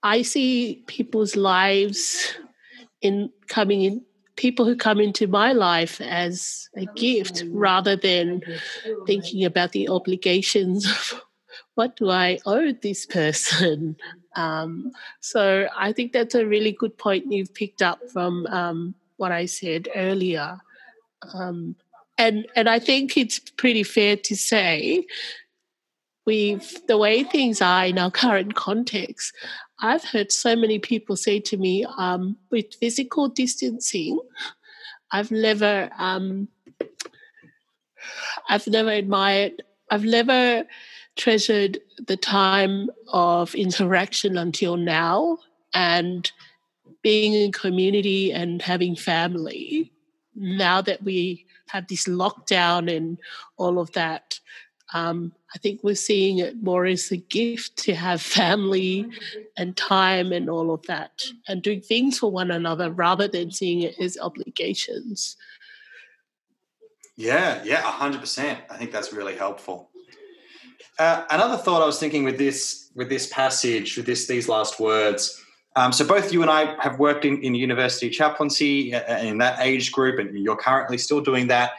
I 0.01 0.23
see 0.23 0.83
people's 0.87 1.35
lives 1.35 2.33
in 3.01 3.29
coming 3.47 3.83
in 3.83 4.05
people 4.35 4.65
who 4.65 4.75
come 4.75 4.99
into 4.99 5.27
my 5.27 5.53
life 5.53 6.01
as 6.01 6.67
a 6.75 6.85
gift 6.95 7.43
rather 7.47 7.95
than 7.95 8.41
thinking 9.05 9.45
about 9.45 9.71
the 9.71 9.87
obligations 9.87 10.85
of 10.85 11.21
what 11.75 11.95
do 11.95 12.09
I 12.09 12.39
owe 12.45 12.73
this 12.73 13.05
person. 13.05 13.95
Um, 14.35 14.91
so 15.21 15.67
I 15.77 15.93
think 15.93 16.11
that's 16.11 16.35
a 16.35 16.45
really 16.45 16.71
good 16.71 16.97
point 16.97 17.31
you've 17.31 17.53
picked 17.53 17.81
up 17.81 17.99
from 18.11 18.45
um, 18.47 18.95
what 19.17 19.31
I 19.31 19.45
said 19.45 19.87
earlier. 19.95 20.57
Um, 21.33 21.75
and 22.17 22.47
and 22.55 22.69
I 22.69 22.79
think 22.79 23.17
it's 23.17 23.39
pretty 23.39 23.83
fair 23.83 24.15
to 24.17 24.35
say 24.35 25.05
we've 26.25 26.85
the 26.87 26.97
way 26.97 27.23
things 27.23 27.61
are 27.61 27.85
in 27.85 27.99
our 27.99 28.11
current 28.11 28.55
context, 28.55 29.33
I've 29.79 30.03
heard 30.03 30.31
so 30.31 30.55
many 30.55 30.79
people 30.79 31.15
say 31.15 31.39
to 31.41 31.57
me, 31.57 31.85
um, 31.97 32.37
with 32.49 32.73
physical 32.75 33.27
distancing, 33.27 34.19
I've 35.11 35.31
never, 35.31 35.89
um, 35.97 36.47
I've 38.49 38.67
never 38.67 38.89
admired, 38.89 39.63
I've 39.91 40.05
never 40.05 40.65
treasured 41.15 41.79
the 42.07 42.17
time 42.17 42.89
of 43.11 43.53
interaction 43.55 44.37
until 44.37 44.77
now, 44.77 45.37
and 45.73 46.31
being 47.01 47.33
in 47.33 47.51
community 47.51 48.33
and 48.33 48.61
having 48.61 48.95
family. 48.95 49.91
Now 50.35 50.81
that 50.81 51.03
we 51.03 51.44
have 51.75 51.87
this 51.87 52.05
lockdown 52.05 52.95
and 52.95 53.17
all 53.57 53.79
of 53.79 53.91
that, 53.91 54.39
um, 54.93 55.33
I 55.53 55.57
think 55.57 55.81
we're 55.83 55.95
seeing 55.95 56.39
it 56.39 56.61
more 56.61 56.85
as 56.85 57.11
a 57.11 57.17
gift 57.17 57.77
to 57.83 57.95
have 57.95 58.21
family 58.39 59.07
and 59.57 59.75
time 59.75 60.31
and 60.31 60.49
all 60.49 60.73
of 60.73 60.83
that, 60.83 61.23
and 61.47 61.61
doing 61.61 61.81
things 61.81 62.19
for 62.19 62.31
one 62.31 62.51
another 62.51 62.91
rather 62.91 63.27
than 63.27 63.51
seeing 63.51 63.81
it 63.81 63.95
as 63.99 64.17
obligations. 64.19 65.37
Yeah, 67.17 67.63
yeah, 67.63 67.81
hundred 67.81 68.19
percent. 68.19 68.59
I 68.69 68.77
think 68.77 68.91
that's 68.91 69.13
really 69.13 69.37
helpful. 69.37 69.89
Uh, 70.99 71.23
another 71.29 71.57
thought 71.57 71.81
I 71.81 71.85
was 71.85 71.99
thinking 71.99 72.23
with 72.23 72.37
this 72.37 72.91
with 72.93 73.09
this 73.09 73.27
passage, 73.27 73.97
with 73.97 74.05
this 74.05 74.27
these 74.27 74.49
last 74.49 74.79
words. 74.79 75.41
Um, 75.75 75.91
so 75.91 76.05
both 76.05 76.31
you 76.31 76.41
and 76.41 76.49
I 76.49 76.81
have 76.81 76.99
worked 76.99 77.25
in, 77.25 77.41
in 77.41 77.53
university 77.53 78.09
chaplaincy 78.09 78.93
uh, 78.93 79.17
in 79.19 79.39
that 79.39 79.59
age 79.59 79.91
group, 79.91 80.19
and 80.19 80.37
you're 80.37 80.55
currently 80.55 80.97
still 80.97 81.21
doing 81.21 81.47
that. 81.47 81.71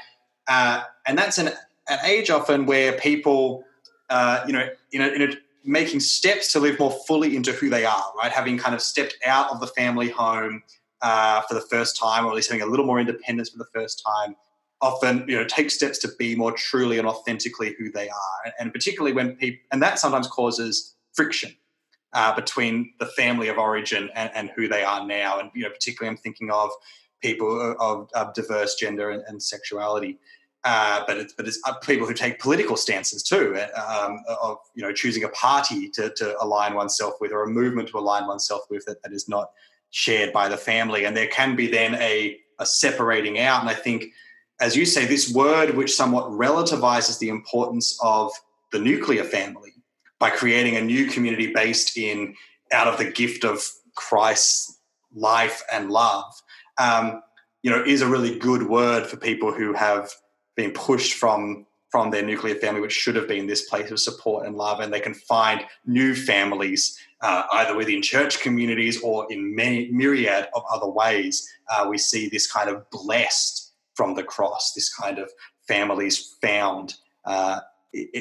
Uh, 0.49 0.83
and 1.07 1.17
that's 1.19 1.38
an 1.38 1.50
an 1.88 1.99
age 2.05 2.31
often 2.31 2.67
where 2.67 2.93
people, 2.93 3.65
uh, 4.11 4.43
you 4.47 4.53
know, 4.53 4.69
in 4.93 5.03
a, 5.03 5.07
in 5.09 5.23
a, 5.23 5.35
making 5.65 6.00
steps 6.00 6.53
to 6.53 6.61
live 6.61 6.79
more 6.79 6.91
fully 7.07 7.37
into 7.37 7.53
who 7.53 7.71
they 7.71 7.85
are, 7.85 8.12
right? 8.17 8.33
Having 8.33 8.59
kind 8.59 8.75
of 8.75 8.83
stepped 8.83 9.17
out 9.25 9.50
of 9.50 9.61
the 9.61 9.67
family 9.69 10.09
home 10.09 10.62
uh, 11.00 11.43
for 11.43 11.55
the 11.55 11.61
first 11.61 11.97
time, 11.97 12.25
or 12.25 12.31
at 12.31 12.35
least 12.35 12.50
having 12.50 12.62
a 12.62 12.67
little 12.67 12.87
more 12.87 12.99
independence 12.99 13.50
for 13.50 13.59
the 13.59 13.67
first 13.75 14.03
time, 14.05 14.37
often 14.81 15.25
you 15.26 15.37
know 15.37 15.45
take 15.45 15.71
steps 15.71 15.99
to 15.99 16.09
be 16.19 16.37
more 16.37 16.53
truly 16.53 16.99
and 16.99 17.09
authentically 17.09 17.75
who 17.79 17.91
they 17.91 18.09
are, 18.09 18.53
and 18.59 18.73
particularly 18.73 19.12
when 19.12 19.37
people, 19.37 19.61
and 19.73 19.83
that 19.83 19.99
sometimes 19.99 20.26
causes 20.26 20.95
friction. 21.15 21.55
Uh, 22.17 22.35
between 22.35 22.95
the 22.99 23.05
family 23.05 23.49
of 23.49 23.59
origin 23.59 24.09
and, 24.15 24.31
and, 24.35 24.51
who 24.57 24.69
they 24.69 24.83
are 24.83 25.07
now, 25.07 25.39
and 25.39 25.51
you 25.55 25.63
know, 25.63 25.69
particularly 25.69 26.11
I'm 26.11 26.17
thinking 26.17 26.51
of 26.51 26.71
people 27.21 27.77
of, 27.79 28.09
of 28.15 28.33
diverse 28.33 28.75
gender 28.77 29.11
and, 29.11 29.23
and 29.29 29.43
sexuality. 29.43 30.19
Uh, 30.65 31.05
but 31.07 31.19
it's 31.19 31.33
but 31.35 31.47
it's 31.47 31.61
people 31.85 32.07
who 32.07 32.15
take 32.15 32.41
political 32.41 32.77
stances 32.77 33.23
too, 33.23 33.55
uh, 33.57 34.07
um, 34.09 34.25
of 34.43 34.57
you 34.75 34.83
know 34.83 34.93
choosing 34.93 35.25
a 35.25 35.29
party 35.29 35.89
to, 35.91 36.11
to 36.17 36.35
align 36.43 36.75
oneself 36.75 37.15
with 37.21 37.33
or 37.33 37.45
a 37.45 37.47
movement 37.47 37.89
to 37.91 37.99
align 37.99 38.27
oneself 38.27 38.63
with 38.71 38.85
that, 38.87 39.01
that 39.03 39.13
is 39.13 39.29
not 39.29 39.51
shared 39.91 40.33
by 40.33 40.49
the 40.49 40.57
family, 40.57 41.05
and 41.05 41.17
there 41.17 41.29
can 41.29 41.55
be 41.55 41.69
then 41.69 41.95
a 41.97 42.39
a 42.59 42.67
separating 42.67 43.39
out. 43.39 43.61
And 43.61 43.71
I 43.71 43.75
think, 43.75 44.07
as 44.59 44.75
you 44.75 44.87
say, 44.87 45.05
this 45.05 45.33
word 45.33 45.77
which 45.77 45.95
somewhat 45.95 46.31
relativizes 46.31 47.19
the 47.19 47.29
importance 47.29 47.97
of 48.03 48.33
the 48.73 48.81
nuclear 48.81 49.23
family 49.23 49.75
by 50.19 50.31
creating 50.31 50.77
a 50.77 50.81
new 50.81 51.07
community 51.07 51.53
based 51.53 51.97
in 51.97 52.35
out 52.73 52.89
of 52.89 52.99
the 52.99 53.11
gift 53.11 53.45
of 53.45 53.63
Christ's 53.95 54.79
life 55.15 55.63
and 55.73 55.91
love. 55.91 56.33
Um, 56.79 57.23
you 57.63 57.71
know, 57.71 57.83
is 57.83 58.03
a 58.03 58.09
really 58.09 58.39
good 58.39 58.65
word 58.65 59.07
for 59.07 59.17
people 59.17 59.53
who 59.53 59.73
have 59.73 60.11
been 60.57 60.73
pushed 60.73 61.15
from 61.15 61.67
from 61.91 62.11
their 62.11 62.23
nuclear 62.23 62.57
family, 62.57 62.81
which 62.81 62.93
should 62.93 63.17
have 63.17 63.29
been 63.29 63.47
this 63.47 63.69
place 63.69 63.91
of 63.91 63.99
support 63.99 64.47
and 64.47 64.57
love, 64.57 64.81
and 64.81 64.93
they 64.93 65.01
can 65.01 65.15
find 65.15 65.65
new 65.87 66.15
families 66.15 66.99
uh, 67.23 67.45
either 67.55 67.77
within 67.77 68.03
church 68.03 68.41
communities 68.41 69.01
or 69.03 69.27
in 69.33 69.55
many 69.55 69.91
myriad 69.91 70.49
of 70.55 70.63
other 70.71 70.89
ways. 70.89 71.49
Uh, 71.71 71.87
we 71.89 71.97
see 71.97 72.29
this 72.29 72.51
kind 72.51 72.69
of 72.69 72.89
blessed 72.91 73.73
from 73.95 74.15
the 74.15 74.23
cross, 74.23 74.73
this 74.75 74.93
kind 74.93 75.19
of 75.19 75.31
families 75.67 76.37
found, 76.43 76.95
uh, 77.25 77.61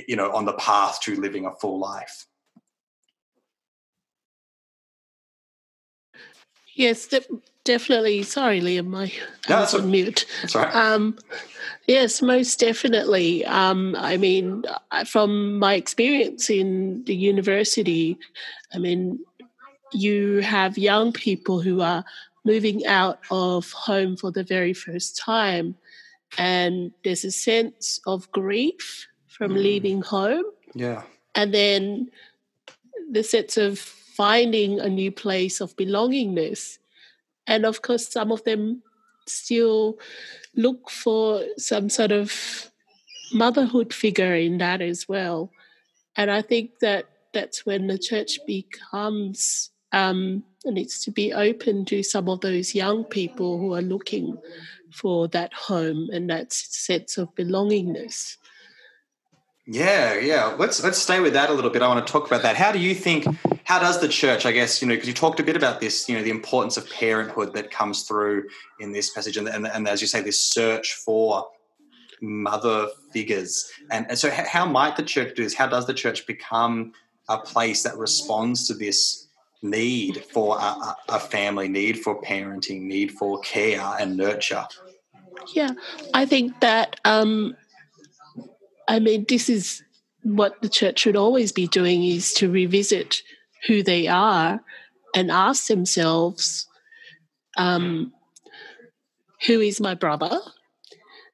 you 0.07 0.15
know, 0.15 0.31
on 0.31 0.45
the 0.45 0.53
path 0.53 0.99
to 1.01 1.19
living 1.19 1.45
a 1.45 1.51
full 1.55 1.79
life. 1.79 2.25
Yes, 6.75 7.07
definitely. 7.63 8.23
Sorry, 8.23 8.59
Liam, 8.59 8.87
my 8.87 9.05
no, 9.49 9.59
that's 9.59 9.73
on 9.73 9.89
mute. 9.89 10.25
That's 10.41 10.55
right. 10.55 10.75
Um, 10.75 11.17
yes, 11.87 12.21
most 12.21 12.59
definitely. 12.59 13.45
Um, 13.45 13.95
I 13.97 14.17
mean, 14.17 14.65
from 15.07 15.57
my 15.57 15.75
experience 15.75 16.49
in 16.49 17.03
the 17.05 17.15
university, 17.15 18.17
I 18.73 18.77
mean, 18.77 19.19
you 19.93 20.39
have 20.39 20.77
young 20.77 21.13
people 21.13 21.61
who 21.61 21.81
are 21.81 22.03
moving 22.43 22.85
out 22.85 23.19
of 23.31 23.71
home 23.71 24.17
for 24.17 24.31
the 24.31 24.43
very 24.43 24.73
first 24.73 25.17
time, 25.17 25.75
and 26.37 26.91
there's 27.05 27.23
a 27.23 27.31
sense 27.31 28.01
of 28.05 28.29
grief 28.31 29.07
from 29.37 29.51
mm. 29.51 29.63
leaving 29.63 30.01
home. 30.01 30.45
Yeah, 30.73 31.03
and 31.33 31.53
then 31.53 32.11
the 33.11 33.23
sense 33.23 33.57
of 33.57 33.79
finding 33.79 34.79
a 34.79 34.89
new 34.89 35.11
place 35.11 35.61
of 35.61 35.75
belongingness. 35.75 36.77
And 37.47 37.65
of 37.65 37.81
course, 37.81 38.07
some 38.07 38.31
of 38.31 38.43
them 38.43 38.81
still 39.27 39.99
look 40.55 40.89
for 40.89 41.43
some 41.57 41.89
sort 41.89 42.11
of 42.11 42.71
motherhood 43.33 43.93
figure 43.93 44.35
in 44.35 44.57
that 44.59 44.81
as 44.81 45.07
well. 45.07 45.51
And 46.15 46.31
I 46.31 46.41
think 46.41 46.79
that 46.79 47.05
that's 47.33 47.65
when 47.65 47.87
the 47.87 47.97
church 47.97 48.39
becomes 48.47 49.69
um, 49.91 50.43
needs 50.65 50.99
to 51.03 51.11
be 51.11 51.33
open 51.33 51.85
to 51.85 52.03
some 52.03 52.27
of 52.27 52.41
those 52.41 52.73
young 52.73 53.03
people 53.03 53.59
who 53.59 53.73
are 53.73 53.81
looking 53.81 54.37
for 54.91 55.27
that 55.29 55.53
home 55.53 56.09
and 56.11 56.29
that 56.29 56.51
sense 56.51 57.17
of 57.17 57.33
belongingness. 57.35 58.37
Yeah, 59.67 60.19
yeah. 60.19 60.55
Let's 60.57 60.83
let's 60.83 60.99
stay 60.99 61.19
with 61.19 61.33
that 61.33 61.49
a 61.49 61.53
little 61.53 61.71
bit. 61.71 61.81
I 61.81 61.87
want 61.87 62.05
to 62.05 62.11
talk 62.11 62.27
about 62.27 62.43
that. 62.43 62.55
How 62.55 62.71
do 62.71 62.79
you 62.79 62.93
think? 62.93 63.25
How 63.63 63.79
does 63.79 63.99
the 63.99 64.07
church? 64.07 64.45
I 64.45 64.51
guess 64.51 64.81
you 64.81 64.87
know 64.87 64.93
because 64.93 65.07
you 65.07 65.13
talked 65.13 65.39
a 65.39 65.43
bit 65.43 65.55
about 65.55 65.79
this. 65.79 66.07
You 66.07 66.15
know 66.15 66.23
the 66.23 66.29
importance 66.29 66.77
of 66.77 66.87
parenthood 66.91 67.53
that 67.55 67.71
comes 67.71 68.03
through 68.03 68.47
in 68.79 68.91
this 68.91 69.09
passage, 69.09 69.37
and 69.37 69.47
and, 69.47 69.65
and 69.65 69.87
as 69.87 70.01
you 70.01 70.07
say, 70.07 70.21
this 70.21 70.39
search 70.39 70.93
for 70.93 71.47
mother 72.21 72.87
figures. 73.11 73.69
And, 73.91 74.05
and 74.09 74.17
so, 74.17 74.29
how 74.31 74.65
might 74.65 74.95
the 74.95 75.03
church 75.03 75.35
do 75.35 75.43
this? 75.43 75.53
How 75.53 75.67
does 75.67 75.87
the 75.87 75.93
church 75.93 76.25
become 76.27 76.93
a 77.27 77.37
place 77.37 77.83
that 77.83 77.97
responds 77.97 78.67
to 78.67 78.73
this 78.73 79.27
need 79.61 80.23
for 80.31 80.57
a, 80.59 80.95
a 81.09 81.19
family, 81.19 81.67
need 81.67 81.99
for 81.99 82.21
parenting, 82.21 82.81
need 82.81 83.11
for 83.11 83.39
care 83.39 83.95
and 83.99 84.17
nurture? 84.17 84.65
Yeah, 85.53 85.71
I 86.13 86.25
think 86.25 86.59
that 86.61 86.99
um, 87.05 87.55
I 88.87 88.99
mean, 88.99 89.25
this 89.27 89.49
is 89.49 89.83
what 90.23 90.61
the 90.61 90.69
church 90.69 90.99
should 90.99 91.15
always 91.15 91.51
be 91.51 91.67
doing 91.67 92.03
is 92.03 92.33
to 92.33 92.51
revisit 92.51 93.21
who 93.67 93.83
they 93.83 94.07
are 94.07 94.61
and 95.15 95.31
ask 95.31 95.67
themselves, 95.67 96.67
um, 97.57 98.11
who 99.45 99.59
is 99.59 99.79
my 99.79 99.93
brother? 99.93 100.39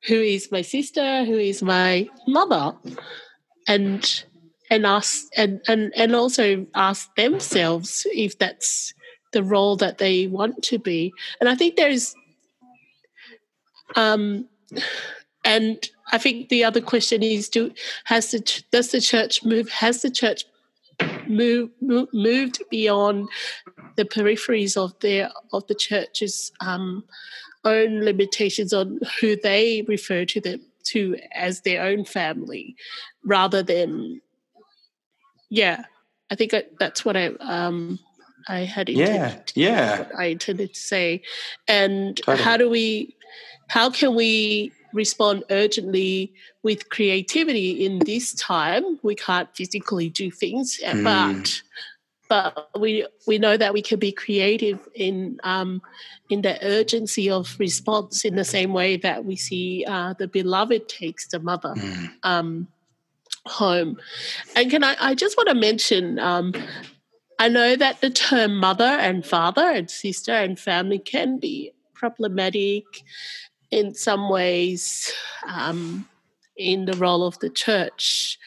Who 0.08 0.16
is 0.16 0.52
my 0.52 0.62
sister? 0.62 1.26
Who 1.26 1.38
is 1.38 1.62
my 1.62 2.08
mother? 2.28 2.76
And 3.68 4.24
and 4.70 4.86
ask 4.86 5.26
and, 5.36 5.62
and, 5.68 5.92
and 5.98 6.16
also 6.16 6.66
ask 6.74 7.14
themselves 7.16 8.08
if 8.14 8.40
that's 8.40 8.94
the 9.34 9.44
role 9.44 9.76
that 9.76 9.98
they 9.98 10.28
want 10.28 10.64
to 10.64 10.80
be. 10.80 11.14
And 11.40 11.50
I 11.50 11.56
think 11.56 11.76
there 11.76 11.90
is 11.90 12.16
um 13.96 14.48
and 15.44 15.90
I 16.12 16.18
think 16.18 16.50
the 16.50 16.64
other 16.64 16.82
question 16.82 17.24
is: 17.24 17.50
Do 17.50 17.72
has 18.06 18.32
the 18.32 18.64
does 18.72 18.92
the 18.92 19.02
church 19.02 19.44
move? 19.44 19.70
Has 19.70 20.02
the 20.02 20.12
church 20.12 20.46
move, 21.28 21.70
moved 21.82 22.62
beyond 22.70 23.30
the 23.96 24.06
peripheries 24.06 24.78
of 24.78 24.98
their 25.00 25.32
of 25.54 25.66
the 25.68 25.76
church's 25.76 26.52
um, 26.60 27.04
own 27.64 28.02
limitations 28.02 28.74
on 28.74 29.00
who 29.20 29.36
they 29.36 29.84
refer 29.88 30.26
to 30.26 30.42
them 30.42 30.62
to 30.84 31.18
as 31.34 31.62
their 31.62 31.84
own 31.84 32.06
family, 32.06 32.76
rather 33.24 33.64
than 33.64 34.22
yeah. 35.50 35.86
I 36.30 36.36
think 36.36 36.54
that's 36.80 37.04
what 37.04 37.18
I 37.18 37.28
um, 37.42 38.00
I 38.48 38.60
had 38.60 38.90
intended. 38.90 39.52
Yeah, 39.54 40.00
yeah. 40.00 40.08
I 40.18 40.26
intended 40.26 40.74
to 40.74 40.80
say, 40.80 41.24
and 41.68 42.16
totally. 42.18 42.44
how 42.44 42.58
do 42.58 42.70
we? 42.70 43.16
How 43.68 43.90
can 43.90 44.16
we 44.16 44.72
respond 44.94 45.44
urgently 45.50 46.34
with 46.64 46.90
creativity 46.90 47.86
in 47.86 48.00
this 48.00 48.34
time. 48.34 49.00
We 49.04 49.16
can't 49.16 49.50
physically 49.56 50.10
do 50.10 50.32
things, 50.32 50.80
mm. 50.84 51.04
but 51.04 51.62
but 52.32 52.70
we 52.80 53.06
we 53.28 53.38
know 53.38 53.58
that 53.58 53.74
we 53.74 53.82
can 53.82 54.00
be 54.00 54.12
creative 54.12 54.80
in 54.96 55.40
um, 55.44 55.82
in 56.30 56.42
the 56.42 56.58
urgency 56.66 57.30
of 57.30 57.56
response 57.60 58.24
in 58.24 58.36
the 58.36 58.46
same 58.46 58.72
way 58.72 58.96
that 58.98 59.26
we 59.26 59.36
see 59.36 59.84
uh, 59.88 60.14
the 60.18 60.28
beloved 60.28 60.88
takes 60.88 61.28
the 61.28 61.40
mother 61.40 61.74
mm. 61.76 62.10
um, 62.24 62.68
home. 63.46 63.98
And 64.56 64.72
can 64.72 64.84
I? 64.84 64.96
I 65.00 65.14
just 65.16 65.36
want 65.38 65.50
to 65.50 65.56
mention. 65.56 66.20
Um, 66.20 66.54
I 67.38 67.50
know 67.50 67.76
that 67.76 68.02
the 68.02 68.12
term 68.12 68.58
mother 68.58 68.84
and 68.84 69.26
father 69.26 69.68
and 69.68 69.90
sister 69.90 70.32
and 70.32 70.60
family 70.60 71.00
can 71.00 71.40
be 71.40 71.74
problematic 71.96 72.86
in 73.72 73.94
some 73.94 74.30
ways 74.30 75.12
um, 75.48 76.08
in 76.58 76.86
the 76.86 76.98
role 76.98 77.24
of 77.26 77.40
the 77.40 77.50
church. 77.50 78.38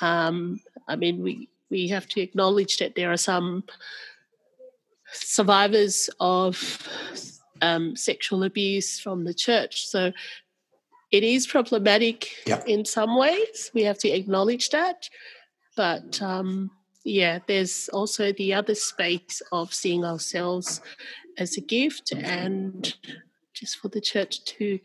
Um, 0.00 0.60
I 0.88 0.96
mean, 0.96 1.22
we, 1.22 1.48
we 1.70 1.88
have 1.88 2.08
to 2.08 2.20
acknowledge 2.20 2.78
that 2.78 2.94
there 2.94 3.12
are 3.12 3.16
some 3.16 3.64
survivors 5.12 6.08
of 6.20 6.88
um, 7.62 7.96
sexual 7.96 8.44
abuse 8.44 9.00
from 9.00 9.24
the 9.24 9.34
church. 9.34 9.86
So 9.86 10.12
it 11.10 11.24
is 11.24 11.46
problematic 11.46 12.30
yep. 12.46 12.66
in 12.66 12.84
some 12.84 13.18
ways. 13.18 13.70
We 13.74 13.82
have 13.82 13.98
to 13.98 14.08
acknowledge 14.08 14.70
that. 14.70 15.08
But 15.76 16.22
um, 16.22 16.70
yeah, 17.04 17.40
there's 17.46 17.88
also 17.92 18.32
the 18.32 18.54
other 18.54 18.74
space 18.74 19.42
of 19.52 19.74
seeing 19.74 20.04
ourselves 20.04 20.80
as 21.38 21.56
a 21.56 21.60
gift 21.60 22.12
and 22.12 22.94
just 23.60 23.76
for 23.76 23.88
the 23.88 24.00
church 24.00 24.42
to 24.44 24.80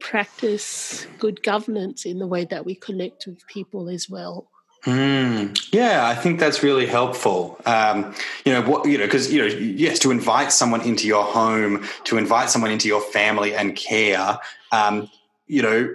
practice 0.00 1.06
good 1.18 1.42
governance 1.42 2.04
in 2.04 2.18
the 2.18 2.26
way 2.26 2.44
that 2.44 2.66
we 2.66 2.74
connect 2.74 3.26
with 3.26 3.46
people 3.46 3.88
as 3.88 4.10
well. 4.10 4.50
Mm, 4.86 5.72
yeah, 5.72 6.06
I 6.06 6.14
think 6.14 6.40
that's 6.40 6.62
really 6.62 6.86
helpful. 6.86 7.60
Um, 7.66 8.14
you 8.46 8.52
know, 8.52 8.62
what 8.62 8.86
you 8.86 8.96
know, 8.96 9.04
because 9.04 9.30
you 9.32 9.42
know, 9.42 9.46
yes, 9.46 9.98
to 10.00 10.10
invite 10.10 10.52
someone 10.52 10.80
into 10.80 11.06
your 11.06 11.22
home, 11.22 11.86
to 12.04 12.16
invite 12.16 12.48
someone 12.48 12.70
into 12.70 12.88
your 12.88 13.02
family 13.02 13.54
and 13.54 13.76
care, 13.76 14.38
um, 14.72 15.10
you 15.46 15.60
know, 15.60 15.94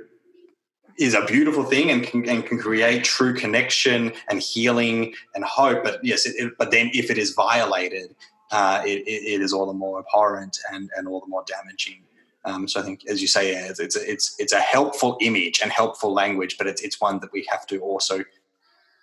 is 0.99 1.15
a 1.15 1.25
beautiful 1.25 1.63
thing 1.63 1.89
and 1.89 2.03
can, 2.03 2.29
and 2.29 2.45
can 2.45 2.59
create 2.59 3.03
true 3.03 3.33
connection 3.33 4.13
and 4.29 4.39
healing 4.39 5.15
and 5.33 5.43
hope. 5.43 5.83
But 5.83 6.03
yes, 6.05 6.27
it, 6.27 6.35
it, 6.37 6.53
but 6.59 6.69
then 6.69 6.91
if 6.93 7.09
it 7.09 7.17
is 7.17 7.33
violated, 7.33 8.15
uh, 8.51 8.81
it, 8.85 9.03
it 9.07 9.41
is 9.41 9.53
all 9.53 9.65
the 9.65 9.73
more 9.73 9.99
abhorrent 9.99 10.57
and, 10.71 10.89
and 10.95 11.07
all 11.07 11.19
the 11.19 11.27
more 11.27 11.43
damaging. 11.47 12.01
Um, 12.45 12.67
so 12.67 12.79
I 12.79 12.83
think, 12.83 13.07
as 13.07 13.21
you 13.21 13.27
say, 13.27 13.55
it's, 13.55 13.79
it's 13.79 13.95
it's 13.95 14.35
it's 14.37 14.53
a 14.53 14.59
helpful 14.59 15.17
image 15.19 15.61
and 15.63 15.71
helpful 15.71 16.13
language, 16.13 16.57
but 16.59 16.67
it's 16.67 16.81
it's 16.83 17.01
one 17.01 17.19
that 17.21 17.33
we 17.33 17.45
have 17.49 17.65
to 17.67 17.79
also 17.79 18.23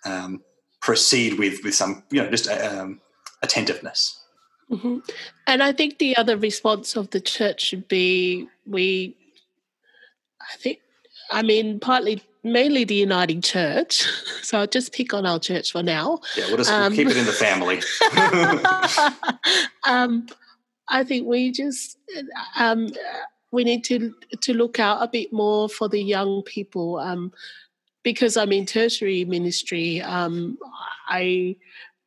um, 0.05 0.41
proceed 0.79 1.37
with 1.37 1.61
with 1.63 1.75
some 1.75 2.03
you 2.09 2.23
know 2.23 2.29
just 2.29 2.49
um, 2.49 3.01
attentiveness. 3.41 4.21
Mm-hmm. 4.71 4.99
And 5.45 5.61
I 5.61 5.73
think 5.73 5.99
the 5.99 6.15
other 6.15 6.37
response 6.37 6.95
of 6.95 7.09
the 7.09 7.19
church 7.19 7.61
should 7.61 7.87
be 7.89 8.47
we. 8.65 9.17
I 10.41 10.55
think, 10.57 10.79
I 11.33 11.41
mean, 11.41 11.79
partly 11.79 12.21
mainly 12.43 12.83
the 12.83 12.95
Uniting 12.95 13.41
Church. 13.41 14.05
So 14.43 14.59
I'll 14.59 14.67
just 14.67 14.91
pick 14.91 15.13
on 15.13 15.25
our 15.25 15.39
church 15.39 15.71
for 15.71 15.81
now. 15.81 16.19
Yeah, 16.35 16.47
we'll 16.47 16.57
just 16.57 16.69
um, 16.69 16.93
keep 16.93 17.07
it 17.07 17.15
in 17.15 17.25
the 17.25 17.31
family. 17.31 17.81
um, 19.87 20.27
I 20.89 21.05
think 21.05 21.27
we 21.27 21.49
just 21.49 21.97
um, 22.57 22.89
we 23.51 23.63
need 23.63 23.85
to 23.85 24.13
to 24.41 24.53
look 24.53 24.81
out 24.81 25.01
a 25.01 25.07
bit 25.07 25.31
more 25.31 25.69
for 25.69 25.87
the 25.87 26.01
young 26.01 26.43
people 26.43 26.99
um, 26.99 27.31
because 28.03 28.35
I'm 28.35 28.51
in 28.51 28.65
tertiary 28.65 29.23
ministry. 29.23 30.01
Um, 30.01 30.57
I 31.07 31.55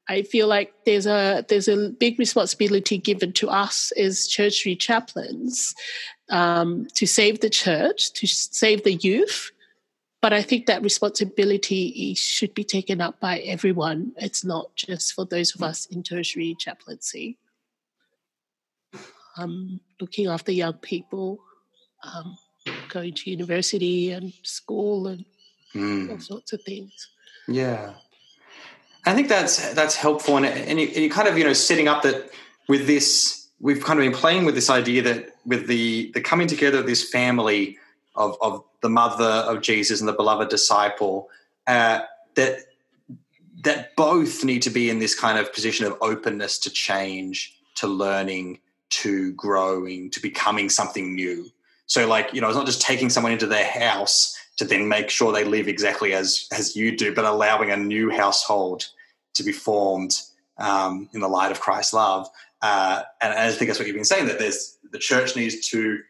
I 0.08 0.22
feel 0.22 0.46
like 0.46 0.72
there's 0.84 1.06
a 1.06 1.44
there's 1.48 1.68
a 1.68 1.90
big 1.90 2.18
responsibility 2.18 2.98
given 2.98 3.32
to 3.34 3.48
us 3.48 3.92
as 3.92 4.28
tertiary 4.28 4.76
chaplains 4.76 5.74
um, 6.30 6.86
to 6.94 7.06
save 7.06 7.40
the 7.40 7.50
church, 7.50 8.12
to 8.14 8.26
save 8.26 8.84
the 8.84 8.94
youth, 8.94 9.50
but 10.22 10.32
I 10.32 10.42
think 10.42 10.66
that 10.66 10.82
responsibility 10.82 12.14
should 12.14 12.54
be 12.54 12.64
taken 12.64 13.00
up 13.00 13.20
by 13.20 13.38
everyone. 13.40 14.12
It's 14.16 14.44
not 14.44 14.74
just 14.74 15.12
for 15.12 15.24
those 15.24 15.54
of 15.54 15.62
us 15.62 15.86
in 15.86 16.02
tertiary 16.02 16.56
chaplaincy. 16.58 17.38
Um, 19.38 19.80
looking 20.00 20.28
after 20.28 20.50
young 20.50 20.74
people, 20.74 21.40
um, 22.02 22.36
going 22.88 23.14
to 23.14 23.30
university 23.30 24.10
and 24.10 24.32
school 24.42 25.06
and 25.08 25.24
mm. 25.74 26.10
all 26.10 26.18
sorts 26.18 26.52
of 26.52 26.62
things. 26.62 27.08
Yeah, 27.46 27.92
I 29.06 29.14
think 29.14 29.28
that's 29.28 29.72
that's 29.72 29.94
helpful, 29.94 30.36
and 30.36 30.44
and 30.44 30.80
you, 30.80 30.88
and 30.88 30.96
you 30.96 31.10
kind 31.10 31.28
of 31.28 31.38
you 31.38 31.44
know 31.44 31.52
setting 31.52 31.86
up 31.86 32.02
that 32.02 32.30
with 32.68 32.88
this, 32.88 33.46
we've 33.60 33.82
kind 33.82 34.00
of 34.00 34.04
been 34.04 34.18
playing 34.18 34.44
with 34.44 34.56
this 34.56 34.68
idea 34.68 35.00
that 35.02 35.36
with 35.46 35.68
the 35.68 36.10
the 36.12 36.20
coming 36.20 36.48
together 36.48 36.78
of 36.78 36.86
this 36.86 37.08
family 37.08 37.78
of 38.16 38.36
of 38.42 38.64
the 38.82 38.88
mother 38.88 39.24
of 39.24 39.62
Jesus 39.62 40.00
and 40.00 40.08
the 40.08 40.12
beloved 40.12 40.48
disciple, 40.48 41.28
uh, 41.68 42.00
that 42.34 42.58
that 43.62 43.94
both 43.94 44.44
need 44.44 44.62
to 44.62 44.70
be 44.70 44.90
in 44.90 44.98
this 44.98 45.18
kind 45.18 45.38
of 45.38 45.52
position 45.52 45.86
of 45.86 45.96
openness 46.00 46.58
to 46.58 46.70
change, 46.70 47.56
to 47.76 47.86
learning, 47.86 48.58
to 48.90 49.32
growing, 49.34 50.10
to 50.10 50.20
becoming 50.20 50.68
something 50.68 51.14
new. 51.14 51.48
So, 51.86 52.08
like 52.08 52.34
you 52.34 52.40
know, 52.40 52.48
it's 52.48 52.56
not 52.56 52.66
just 52.66 52.82
taking 52.82 53.10
someone 53.10 53.32
into 53.32 53.46
their 53.46 53.66
house 53.66 54.36
to 54.56 54.64
then 54.64 54.88
make 54.88 55.10
sure 55.10 55.32
they 55.32 55.44
live 55.44 55.68
exactly 55.68 56.12
as 56.12 56.48
as 56.50 56.74
you 56.74 56.96
do, 56.96 57.14
but 57.14 57.24
allowing 57.24 57.70
a 57.70 57.76
new 57.76 58.10
household 58.10 58.88
to 59.36 59.44
be 59.44 59.52
formed 59.52 60.20
um, 60.58 61.08
in 61.12 61.20
the 61.20 61.28
light 61.28 61.50
of 61.50 61.60
Christ's 61.60 61.92
love. 61.92 62.28
Uh, 62.62 63.02
and 63.20 63.32
I 63.32 63.50
think 63.50 63.68
that's 63.68 63.78
what 63.78 63.86
you've 63.86 63.96
been 63.96 64.04
saying 64.04 64.26
that 64.26 64.38
there's 64.38 64.78
the 64.90 64.98
church 64.98 65.36
needs 65.36 65.68
to 65.68 66.00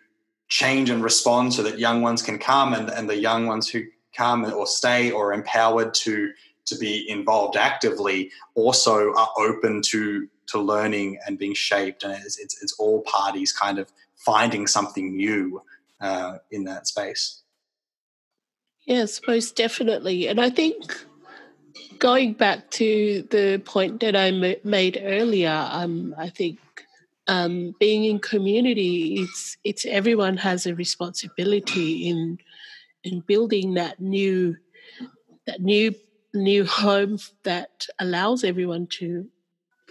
change 0.49 0.91
and 0.91 1.03
respond 1.03 1.53
so 1.55 1.63
that 1.63 1.79
young 1.79 2.03
ones 2.03 2.23
can 2.23 2.39
come 2.39 2.73
and, 2.73 2.89
and 2.89 3.11
the 3.11 3.19
young 3.19 3.47
ones 3.47 3.69
who 3.69 3.83
come 4.17 4.45
or 4.45 4.67
stay 4.67 5.11
or 5.11 5.31
are 5.31 5.35
empowered 5.35 5.93
to 5.93 6.33
to 6.67 6.77
be 6.79 7.09
involved 7.09 7.57
actively 7.57 8.31
also 8.55 9.13
are 9.15 9.29
open 9.39 9.83
to 9.83 10.29
to 10.47 10.61
learning 10.61 11.19
and 11.27 11.39
being 11.39 11.55
shaped. 11.55 12.05
And 12.05 12.13
it's, 12.25 12.39
it's, 12.39 12.63
it's 12.63 12.75
all 12.79 13.03
parties 13.03 13.53
kind 13.53 13.79
of 13.79 13.93
finding 14.15 14.67
something 14.67 15.17
new 15.17 15.63
uh, 16.01 16.39
in 16.51 16.65
that 16.65 16.87
space. 16.87 17.43
Yes 18.85 19.21
most 19.27 19.57
definitely. 19.57 20.29
And 20.29 20.41
i 20.41 20.49
think 20.49 21.05
going 21.99 22.33
back 22.33 22.71
to 22.71 23.27
the 23.31 23.61
point 23.65 24.01
that 24.01 24.17
i 24.17 24.31
made 24.65 25.01
earlier 25.03 25.69
um, 25.71 26.15
i 26.19 26.29
think 26.29 26.59
um, 27.29 27.75
being 27.81 28.05
in 28.05 28.19
community, 28.19 29.21
it's 29.21 29.57
it's 29.65 29.85
everyone 29.85 30.37
has 30.37 30.67
a 30.67 30.75
responsibility 30.75 32.09
in 32.09 32.39
in 33.05 33.21
building 33.21 33.75
that 33.75 34.01
new 34.01 34.57
that 35.47 35.61
new 35.61 35.95
new 36.35 36.65
home 36.65 37.19
that 37.43 37.87
allows 37.99 38.45
everyone 38.45 38.87
to 38.87 39.29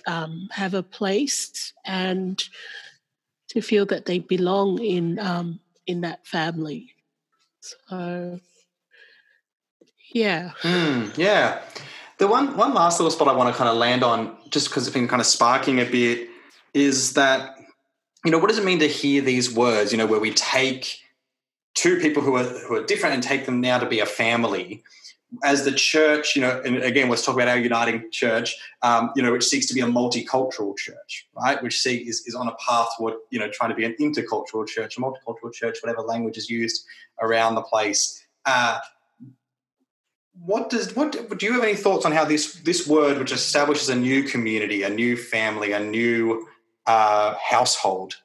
um, 0.08 0.48
have 0.52 0.74
a 0.74 0.84
place 0.84 1.74
and 1.86 2.44
to 3.50 3.62
feel 3.62 3.86
that 3.88 4.06
they 4.06 4.20
belong 4.20 4.82
in 4.82 5.20
um, 5.20 5.60
in 5.88 6.02
that 6.02 6.26
family. 6.26 6.94
So 7.60 8.40
Yeah. 10.14 10.52
Mm, 10.62 11.18
yeah. 11.18 11.62
The 12.18 12.28
one 12.28 12.56
one 12.56 12.74
last 12.74 13.00
little 13.00 13.12
spot 13.12 13.28
I 13.28 13.34
want 13.34 13.54
to 13.54 13.58
kind 13.58 13.70
of 13.70 13.78
land 13.78 14.04
on, 14.04 14.38
just 14.50 14.70
because 14.70 14.88
it's 14.88 14.94
been 14.94 15.08
kind 15.08 15.20
of 15.20 15.26
sparking 15.26 15.80
a 15.80 15.86
bit, 15.86 16.30
is 16.74 17.14
that 17.14 17.58
you 18.24 18.32
know 18.32 18.40
what 18.40 18.48
does 18.48 18.58
it 18.58 18.66
mean 18.66 18.80
to 18.80 18.88
hear 18.88 19.22
these 19.22 19.54
words? 19.54 19.92
You 19.92 19.98
know, 19.98 20.06
where 20.06 20.20
we 20.20 20.32
take 20.32 21.00
two 21.74 22.00
people 22.00 22.24
who 22.24 22.36
are 22.36 22.44
who 22.44 22.76
are 22.76 22.86
different 22.86 23.16
and 23.16 23.24
take 23.24 23.46
them 23.46 23.62
now 23.62 23.80
to 23.80 23.86
be 23.86 24.00
a 24.00 24.06
family. 24.06 24.84
As 25.44 25.66
the 25.66 25.72
church, 25.72 26.36
you 26.36 26.42
know, 26.42 26.62
and 26.64 26.78
again, 26.78 27.10
let's 27.10 27.26
talk 27.26 27.36
about 27.36 27.50
our 27.50 27.58
uniting 27.58 28.10
church, 28.10 28.56
um, 28.84 29.12
you 29.18 29.24
know, 29.24 29.34
which 29.34 29.44
seeks 29.44 29.66
to 29.66 29.74
be 29.74 29.82
a 29.82 29.86
multicultural 29.86 30.78
church, 30.78 31.28
right? 31.36 31.62
Which 31.62 31.82
see 31.82 31.98
is, 31.98 32.26
is 32.26 32.36
on 32.36 32.48
a 32.48 32.56
path 32.56 32.88
toward, 32.98 33.16
you 33.32 33.40
know, 33.40 33.50
trying 33.50 33.70
to 33.72 33.76
be 33.76 33.84
an 33.84 33.96
intercultural 34.00 34.66
church, 34.66 34.98
a 34.98 35.02
multicultural 35.02 35.52
church, 35.52 35.80
whatever 35.82 36.04
language 36.04 36.38
is 36.38 36.50
used 36.50 36.86
around 37.20 37.56
the 37.56 37.64
place. 37.64 38.26
Uh, 38.46 38.80
what 40.44 40.70
does 40.70 40.96
what 40.96 41.12
do 41.40 41.46
you 41.46 41.54
have 41.54 41.64
any 41.64 41.76
thoughts 41.76 42.06
on 42.06 42.12
how 42.12 42.26
this 42.26 42.56
this 42.56 42.88
word, 42.88 43.18
which 43.18 43.32
establishes 43.32 43.90
a 43.90 43.96
new 43.96 44.24
community, 44.24 44.84
a 44.84 44.90
new 44.90 45.16
family, 45.16 45.72
a 45.72 45.80
new 45.80 46.48
uh, 46.86 47.36
household, 47.36 48.16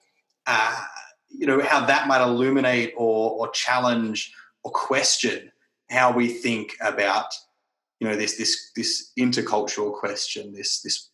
uh, 0.46 0.85
you 1.29 1.46
know, 1.46 1.62
how 1.62 1.87
that 1.87 2.09
might 2.09 2.23
illuminate 2.23 2.92
or, 2.96 3.31
or 3.33 3.51
challenge 3.51 4.33
or 4.62 4.70
question 4.73 5.53
how 5.88 6.12
we 6.12 6.29
think 6.29 6.77
about, 6.81 7.33
you 8.01 8.09
know, 8.09 8.16
this 8.16 8.37
this 8.37 8.73
this 8.75 9.12
intercultural 9.18 9.92
question, 9.92 10.53
this 10.53 10.81
this 10.81 11.11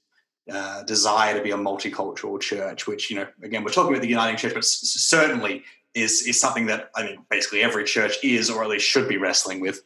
uh, 0.50 0.82
desire 0.84 1.36
to 1.36 1.42
be 1.42 1.50
a 1.50 1.56
multicultural 1.56 2.40
church, 2.40 2.86
which 2.86 3.10
you 3.10 3.16
know, 3.16 3.26
again, 3.42 3.64
we're 3.64 3.70
talking 3.70 3.92
about 3.92 4.02
the 4.02 4.08
uniting 4.08 4.36
church, 4.36 4.54
but 4.54 4.64
certainly 4.64 5.62
is 5.94 6.22
is 6.26 6.40
something 6.40 6.66
that 6.66 6.90
I 6.94 7.04
mean, 7.04 7.18
basically 7.30 7.62
every 7.62 7.84
church 7.84 8.16
is, 8.22 8.48
or 8.50 8.62
at 8.62 8.70
least 8.70 8.86
should 8.86 9.08
be 9.08 9.18
wrestling 9.18 9.60
with. 9.60 9.82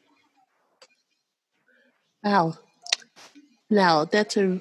Wow. 2.23 2.59
Now 3.69 4.05
that's 4.05 4.37
a 4.37 4.61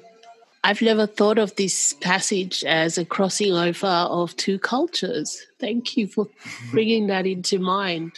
I've 0.62 0.82
never 0.82 1.06
thought 1.06 1.38
of 1.38 1.56
this 1.56 1.94
passage 1.94 2.64
as 2.64 2.98
a 2.98 3.04
crossing 3.04 3.54
over 3.54 3.86
of 3.86 4.36
two 4.36 4.58
cultures. 4.58 5.46
Thank 5.58 5.96
you 5.96 6.06
for 6.06 6.28
bringing 6.70 7.06
that 7.06 7.26
into 7.26 7.58
mind. 7.58 8.12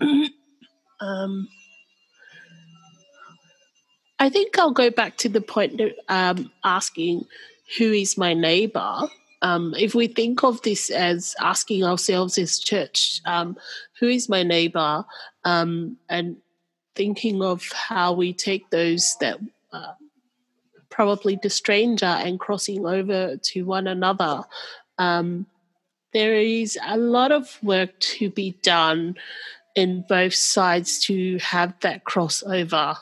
um, 1.00 1.48
I 4.20 4.28
think 4.28 4.58
I'll 4.58 4.70
go 4.70 4.90
back 4.90 5.16
to 5.18 5.28
the 5.28 5.40
point 5.40 5.80
of 5.80 5.90
um, 6.08 6.52
asking 6.62 7.24
who 7.78 7.92
is 7.92 8.16
my 8.16 8.34
neighbor. 8.34 9.08
Um, 9.42 9.74
if 9.76 9.94
we 9.94 10.06
think 10.06 10.44
of 10.44 10.62
this 10.62 10.90
as 10.90 11.34
asking 11.40 11.82
ourselves 11.82 12.38
as 12.38 12.58
church, 12.58 13.20
um, 13.24 13.56
who 13.98 14.06
is 14.06 14.28
my 14.28 14.42
neighbor, 14.42 15.04
um, 15.44 15.96
and 16.08 16.36
thinking 16.94 17.42
of 17.42 17.64
how 17.72 18.12
we 18.12 18.32
take 18.32 18.70
those 18.70 19.16
that 19.20 19.38
uh, 19.72 19.92
probably 20.88 21.38
the 21.42 21.50
stranger 21.50 22.04
and 22.04 22.38
crossing 22.38 22.84
over 22.84 23.36
to 23.36 23.62
one 23.64 23.86
another. 23.86 24.42
Um, 24.98 25.46
there 26.12 26.34
is 26.34 26.78
a 26.86 26.98
lot 26.98 27.32
of 27.32 27.58
work 27.62 27.98
to 28.00 28.30
be 28.30 28.56
done 28.62 29.16
in 29.74 30.04
both 30.08 30.34
sides 30.34 30.98
to 31.06 31.38
have 31.38 31.78
that 31.80 32.04
crossover. 32.04 32.96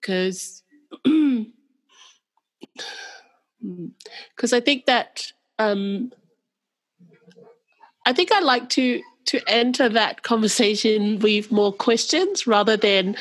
Because 0.00 0.62
because 4.36 4.52
I 4.52 4.60
think 4.60 4.86
that 4.86 5.32
um, 5.58 6.12
I 8.06 8.12
think 8.12 8.32
I 8.32 8.40
like 8.40 8.68
to 8.70 9.02
to 9.28 9.40
enter 9.46 9.88
that 9.90 10.22
conversation 10.22 11.18
with 11.18 11.52
more 11.52 11.72
questions 11.72 12.46
rather 12.46 12.76
than 12.76 13.14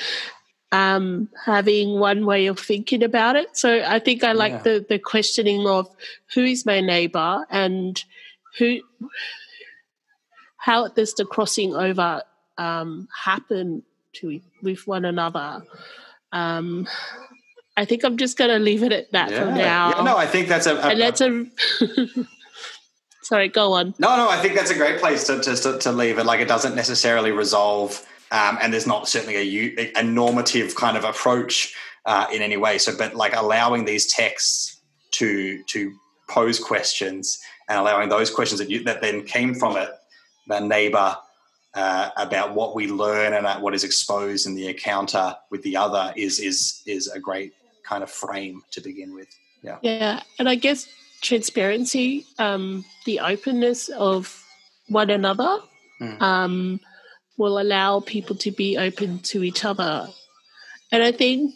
um, 0.72 1.30
having 1.46 2.00
one 2.00 2.26
way 2.26 2.48
of 2.48 2.60
thinking 2.60 3.04
about 3.04 3.36
it. 3.36 3.58
So 3.58 3.84
I 3.86 4.00
think 4.00 4.24
I 4.24 4.32
like 4.32 4.54
yeah. 4.54 4.62
the 4.64 4.86
the 4.88 5.00
questioning 5.00 5.68
of 5.68 5.88
who 6.34 6.44
is 6.44 6.66
my 6.66 6.82
neighbor 6.82 7.46
and 7.50 8.02
who 8.58 8.80
how 10.58 10.88
does 10.88 11.14
the 11.14 11.26
crossing 11.26 11.76
over 11.76 12.24
um, 12.58 13.08
happen 13.24 13.84
to 14.14 14.40
with 14.62 14.88
one 14.88 15.06
another. 15.06 15.64
Um, 16.32 16.88
I 17.76 17.86
think 17.86 18.04
I'm 18.04 18.18
just 18.18 18.38
going 18.38 18.50
to 18.50 18.60
leave 18.60 18.82
it 18.82 18.92
at 18.92 19.12
that 19.12 19.30
yeah. 19.32 19.40
for 19.40 19.52
now. 19.52 19.90
Yeah, 19.90 20.04
no, 20.04 20.18
I 20.18 20.26
think 20.26 20.48
that's 20.48 20.66
a, 20.66 20.76
a 20.76 20.82
and 20.82 21.02
that's 21.02 21.22
a. 21.22 21.46
sorry, 23.28 23.50
go 23.50 23.74
on. 23.74 23.94
No, 24.00 24.16
no, 24.16 24.30
I 24.30 24.38
think 24.38 24.56
that's 24.56 24.72
a 24.72 24.76
great 24.76 25.00
place 25.00 25.26
to, 25.28 25.42
to, 25.42 25.78
to 25.80 25.92
leave 25.92 26.18
it. 26.18 26.26
Like 26.26 26.40
it 26.40 26.48
doesn't 26.48 26.76
necessarily 26.76 27.32
resolve 27.32 28.06
um, 28.32 28.58
and 28.62 28.74
there's 28.74 28.88
not 28.88 29.08
certainly 29.08 29.36
a, 29.78 29.92
a 29.96 30.04
normative 30.04 30.76
kind 30.76 30.98
of 30.98 31.04
approach 31.04 31.74
uh, 32.06 32.28
in 32.34 32.42
any 32.42 32.58
way. 32.58 32.78
So, 32.78 32.98
but 32.98 33.16
like 33.16 33.36
allowing 33.36 33.86
these 33.86 34.06
texts 34.06 34.82
to 35.12 35.64
to 35.64 35.94
pose 36.30 36.60
questions 36.60 37.40
and 37.70 37.80
allowing 37.80 38.10
those 38.10 38.30
questions 38.30 38.60
that 38.60 38.70
you, 38.70 38.84
that 38.84 39.02
then 39.02 39.24
came 39.24 39.56
from 39.56 39.78
it, 39.78 39.90
the 40.48 40.60
neighbor 40.60 41.16
uh, 41.74 42.10
about 42.18 42.54
what 42.54 42.76
we 42.76 42.88
learn 42.88 43.34
and 43.34 43.62
what 43.62 43.74
is 43.74 43.84
exposed 43.84 44.46
in 44.46 44.56
the 44.56 44.68
encounter 44.68 45.36
with 45.52 45.62
the 45.64 45.78
other 45.78 46.14
is 46.16 46.40
is 46.40 46.82
is 46.86 47.08
a 47.08 47.20
great 47.20 47.54
kind 47.84 48.04
of 48.04 48.10
frame 48.10 48.62
to 48.72 48.82
begin 48.82 49.14
with. 49.14 49.30
Yeah, 49.64 49.78
yeah, 49.82 50.24
and 50.38 50.50
I 50.50 50.56
guess 50.56 50.88
transparency, 51.22 52.26
um, 52.40 52.86
the 53.06 53.20
openness 53.20 53.90
of 53.90 54.44
one 54.88 55.10
another. 55.10 55.60
Mm. 56.00 56.22
Um, 56.22 56.80
will 57.38 57.60
allow 57.60 58.00
people 58.00 58.36
to 58.36 58.52
be 58.52 58.78
open 58.78 59.20
to 59.20 59.44
each 59.44 59.64
other. 59.64 60.08
And 60.92 61.04
I 61.04 61.12
think, 61.12 61.54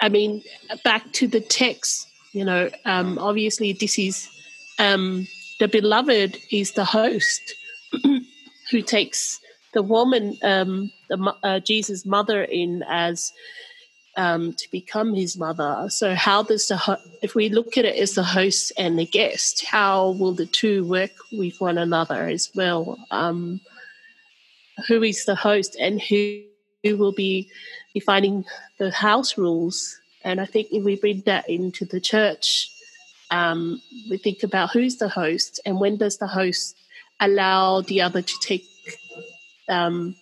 I 0.00 0.08
mean, 0.08 0.42
back 0.82 1.12
to 1.14 1.28
the 1.28 1.40
text, 1.40 2.08
you 2.32 2.44
know, 2.44 2.70
um, 2.84 3.18
obviously 3.18 3.72
this 3.72 3.98
is 3.98 4.28
um, 4.78 5.26
the 5.60 5.68
beloved 5.68 6.38
is 6.50 6.72
the 6.72 6.84
host 6.84 7.54
who 8.70 8.82
takes 8.82 9.40
the 9.72 9.82
woman, 9.82 10.38
um, 10.42 10.90
the 11.08 11.34
uh, 11.42 11.60
Jesus' 11.60 12.06
mother, 12.06 12.42
in 12.42 12.82
as 12.88 13.32
um, 14.16 14.52
to 14.54 14.70
become 14.70 15.14
his 15.14 15.36
mother. 15.36 15.86
So, 15.90 16.14
how 16.14 16.42
does 16.42 16.68
the 16.68 16.76
ho- 16.76 17.00
if 17.22 17.34
we 17.34 17.48
look 17.48 17.76
at 17.76 17.84
it 17.84 17.96
as 17.96 18.14
the 18.14 18.22
host 18.22 18.72
and 18.78 18.98
the 18.98 19.06
guest, 19.06 19.64
how 19.64 20.10
will 20.12 20.32
the 20.32 20.46
two 20.46 20.84
work 20.84 21.12
with 21.32 21.60
one 21.60 21.78
another 21.78 22.28
as 22.28 22.50
well? 22.54 22.98
Um, 23.10 23.60
who 24.88 25.02
is 25.02 25.24
the 25.24 25.34
host 25.34 25.76
and 25.78 26.00
who, 26.00 26.42
who 26.82 26.96
will 26.96 27.12
be 27.12 27.48
defining 27.94 28.44
the 28.78 28.90
house 28.90 29.38
rules? 29.38 29.98
And 30.22 30.40
I 30.40 30.46
think 30.46 30.68
if 30.72 30.84
we 30.84 30.96
bring 30.96 31.22
that 31.26 31.48
into 31.48 31.84
the 31.84 32.00
church, 32.00 32.70
um, 33.30 33.80
we 34.10 34.16
think 34.16 34.42
about 34.42 34.70
who's 34.70 34.96
the 34.96 35.08
host 35.08 35.60
and 35.66 35.80
when 35.80 35.96
does 35.96 36.18
the 36.18 36.26
host 36.26 36.76
allow 37.20 37.80
the 37.80 38.02
other 38.02 38.22
to 38.22 38.34
take 38.40 38.64
um, 39.68 40.14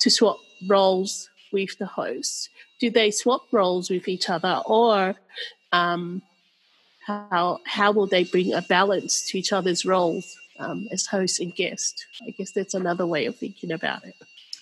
to 0.00 0.10
swap 0.10 0.38
roles 0.66 1.30
with 1.56 1.78
the 1.78 1.86
host 1.86 2.50
do 2.80 2.90
they 2.90 3.10
swap 3.10 3.42
roles 3.52 3.88
with 3.90 4.06
each 4.08 4.28
other 4.28 4.60
or 4.66 5.14
um, 5.72 6.22
how 7.06 7.58
how 7.64 7.90
will 7.92 8.06
they 8.06 8.24
bring 8.24 8.52
a 8.52 8.62
balance 8.62 9.14
to 9.28 9.38
each 9.38 9.52
other's 9.52 9.84
roles 9.84 10.36
um, 10.58 10.86
as 10.92 11.06
host 11.06 11.40
and 11.40 11.54
guest 11.54 12.06
i 12.26 12.30
guess 12.30 12.52
that's 12.52 12.74
another 12.74 13.06
way 13.06 13.26
of 13.26 13.36
thinking 13.36 13.72
about 13.72 14.04
it 14.04 14.14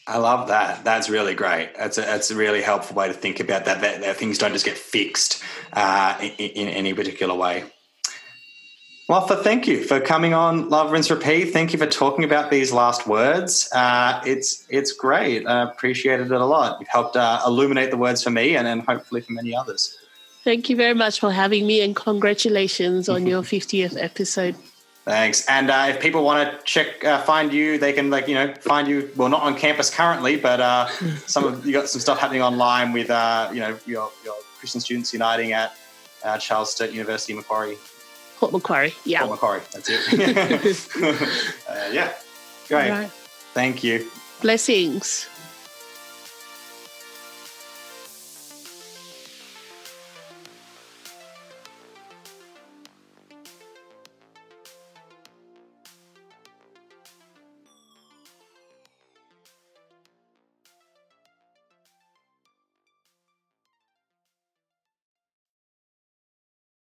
I 0.06 0.18
love 0.18 0.48
that. 0.48 0.84
That's 0.84 1.08
really 1.08 1.34
great. 1.34 1.74
That's 1.78 1.96
a, 1.96 2.02
that's 2.02 2.30
a 2.30 2.36
really 2.36 2.60
helpful 2.60 2.94
way 2.94 3.08
to 3.08 3.14
think 3.14 3.40
about 3.40 3.64
that. 3.64 3.80
That, 3.80 4.02
that 4.02 4.16
things 4.16 4.36
don't 4.36 4.52
just 4.52 4.66
get 4.66 4.76
fixed 4.76 5.42
uh, 5.72 6.18
in, 6.20 6.50
in, 6.50 6.68
any 6.68 6.92
particular 6.92 7.34
way. 7.34 7.64
Martha, 9.06 9.36
thank 9.36 9.68
you 9.68 9.84
for 9.84 10.00
coming 10.00 10.32
on 10.32 10.70
Love 10.70 10.90
Rinse 10.90 11.10
Repeat. 11.10 11.52
Thank 11.52 11.74
you 11.74 11.78
for 11.78 11.86
talking 11.86 12.24
about 12.24 12.50
these 12.50 12.72
last 12.72 13.06
words. 13.06 13.68
Uh, 13.74 14.22
it's 14.24 14.66
it's 14.70 14.92
great. 14.92 15.46
I 15.46 15.62
appreciated 15.62 16.32
it 16.32 16.40
a 16.40 16.46
lot. 16.46 16.80
You've 16.80 16.88
helped 16.88 17.14
uh, 17.14 17.42
illuminate 17.46 17.90
the 17.90 17.98
words 17.98 18.22
for 18.22 18.30
me 18.30 18.56
and, 18.56 18.66
and 18.66 18.80
hopefully 18.80 19.20
for 19.20 19.32
many 19.32 19.54
others. 19.54 19.94
Thank 20.42 20.70
you 20.70 20.76
very 20.76 20.94
much 20.94 21.20
for 21.20 21.30
having 21.30 21.66
me 21.66 21.82
and 21.82 21.94
congratulations 21.94 23.10
on 23.10 23.26
your 23.26 23.42
50th 23.42 24.02
episode. 24.02 24.56
Thanks. 25.04 25.46
And 25.48 25.70
uh, 25.70 25.86
if 25.90 26.00
people 26.00 26.24
want 26.24 26.50
to 26.50 26.64
check, 26.64 27.04
uh, 27.04 27.20
find 27.24 27.52
you, 27.52 27.76
they 27.76 27.92
can 27.92 28.08
like 28.08 28.26
you 28.26 28.34
know 28.34 28.54
find 28.54 28.88
you. 28.88 29.10
Well, 29.16 29.28
not 29.28 29.42
on 29.42 29.54
campus 29.54 29.94
currently, 29.94 30.36
but 30.36 30.62
uh, 30.62 30.88
some 31.26 31.44
of 31.44 31.66
you 31.66 31.74
got 31.74 31.90
some 31.90 32.00
stuff 32.00 32.18
happening 32.18 32.40
online 32.40 32.94
with 32.94 33.10
uh, 33.10 33.50
you 33.52 33.60
know 33.60 33.76
your, 33.84 34.10
your 34.24 34.36
Christian 34.58 34.80
students 34.80 35.12
uniting 35.12 35.52
at 35.52 35.76
uh, 36.24 36.38
Charles 36.38 36.72
Sturt 36.72 36.92
University 36.92 37.34
Macquarie 37.34 37.76
Port 38.44 38.52
Macquarie. 38.52 38.94
Yeah. 39.06 39.20
Port 39.20 39.30
Macquarie. 39.30 39.62
That's 39.72 39.88
it. 39.88 40.90
uh, 41.68 41.88
yeah. 41.92 42.12
Great. 42.68 42.90
Right. 42.90 43.10
Thank 43.54 43.82
you. 43.82 44.10
Blessings. 44.42 45.30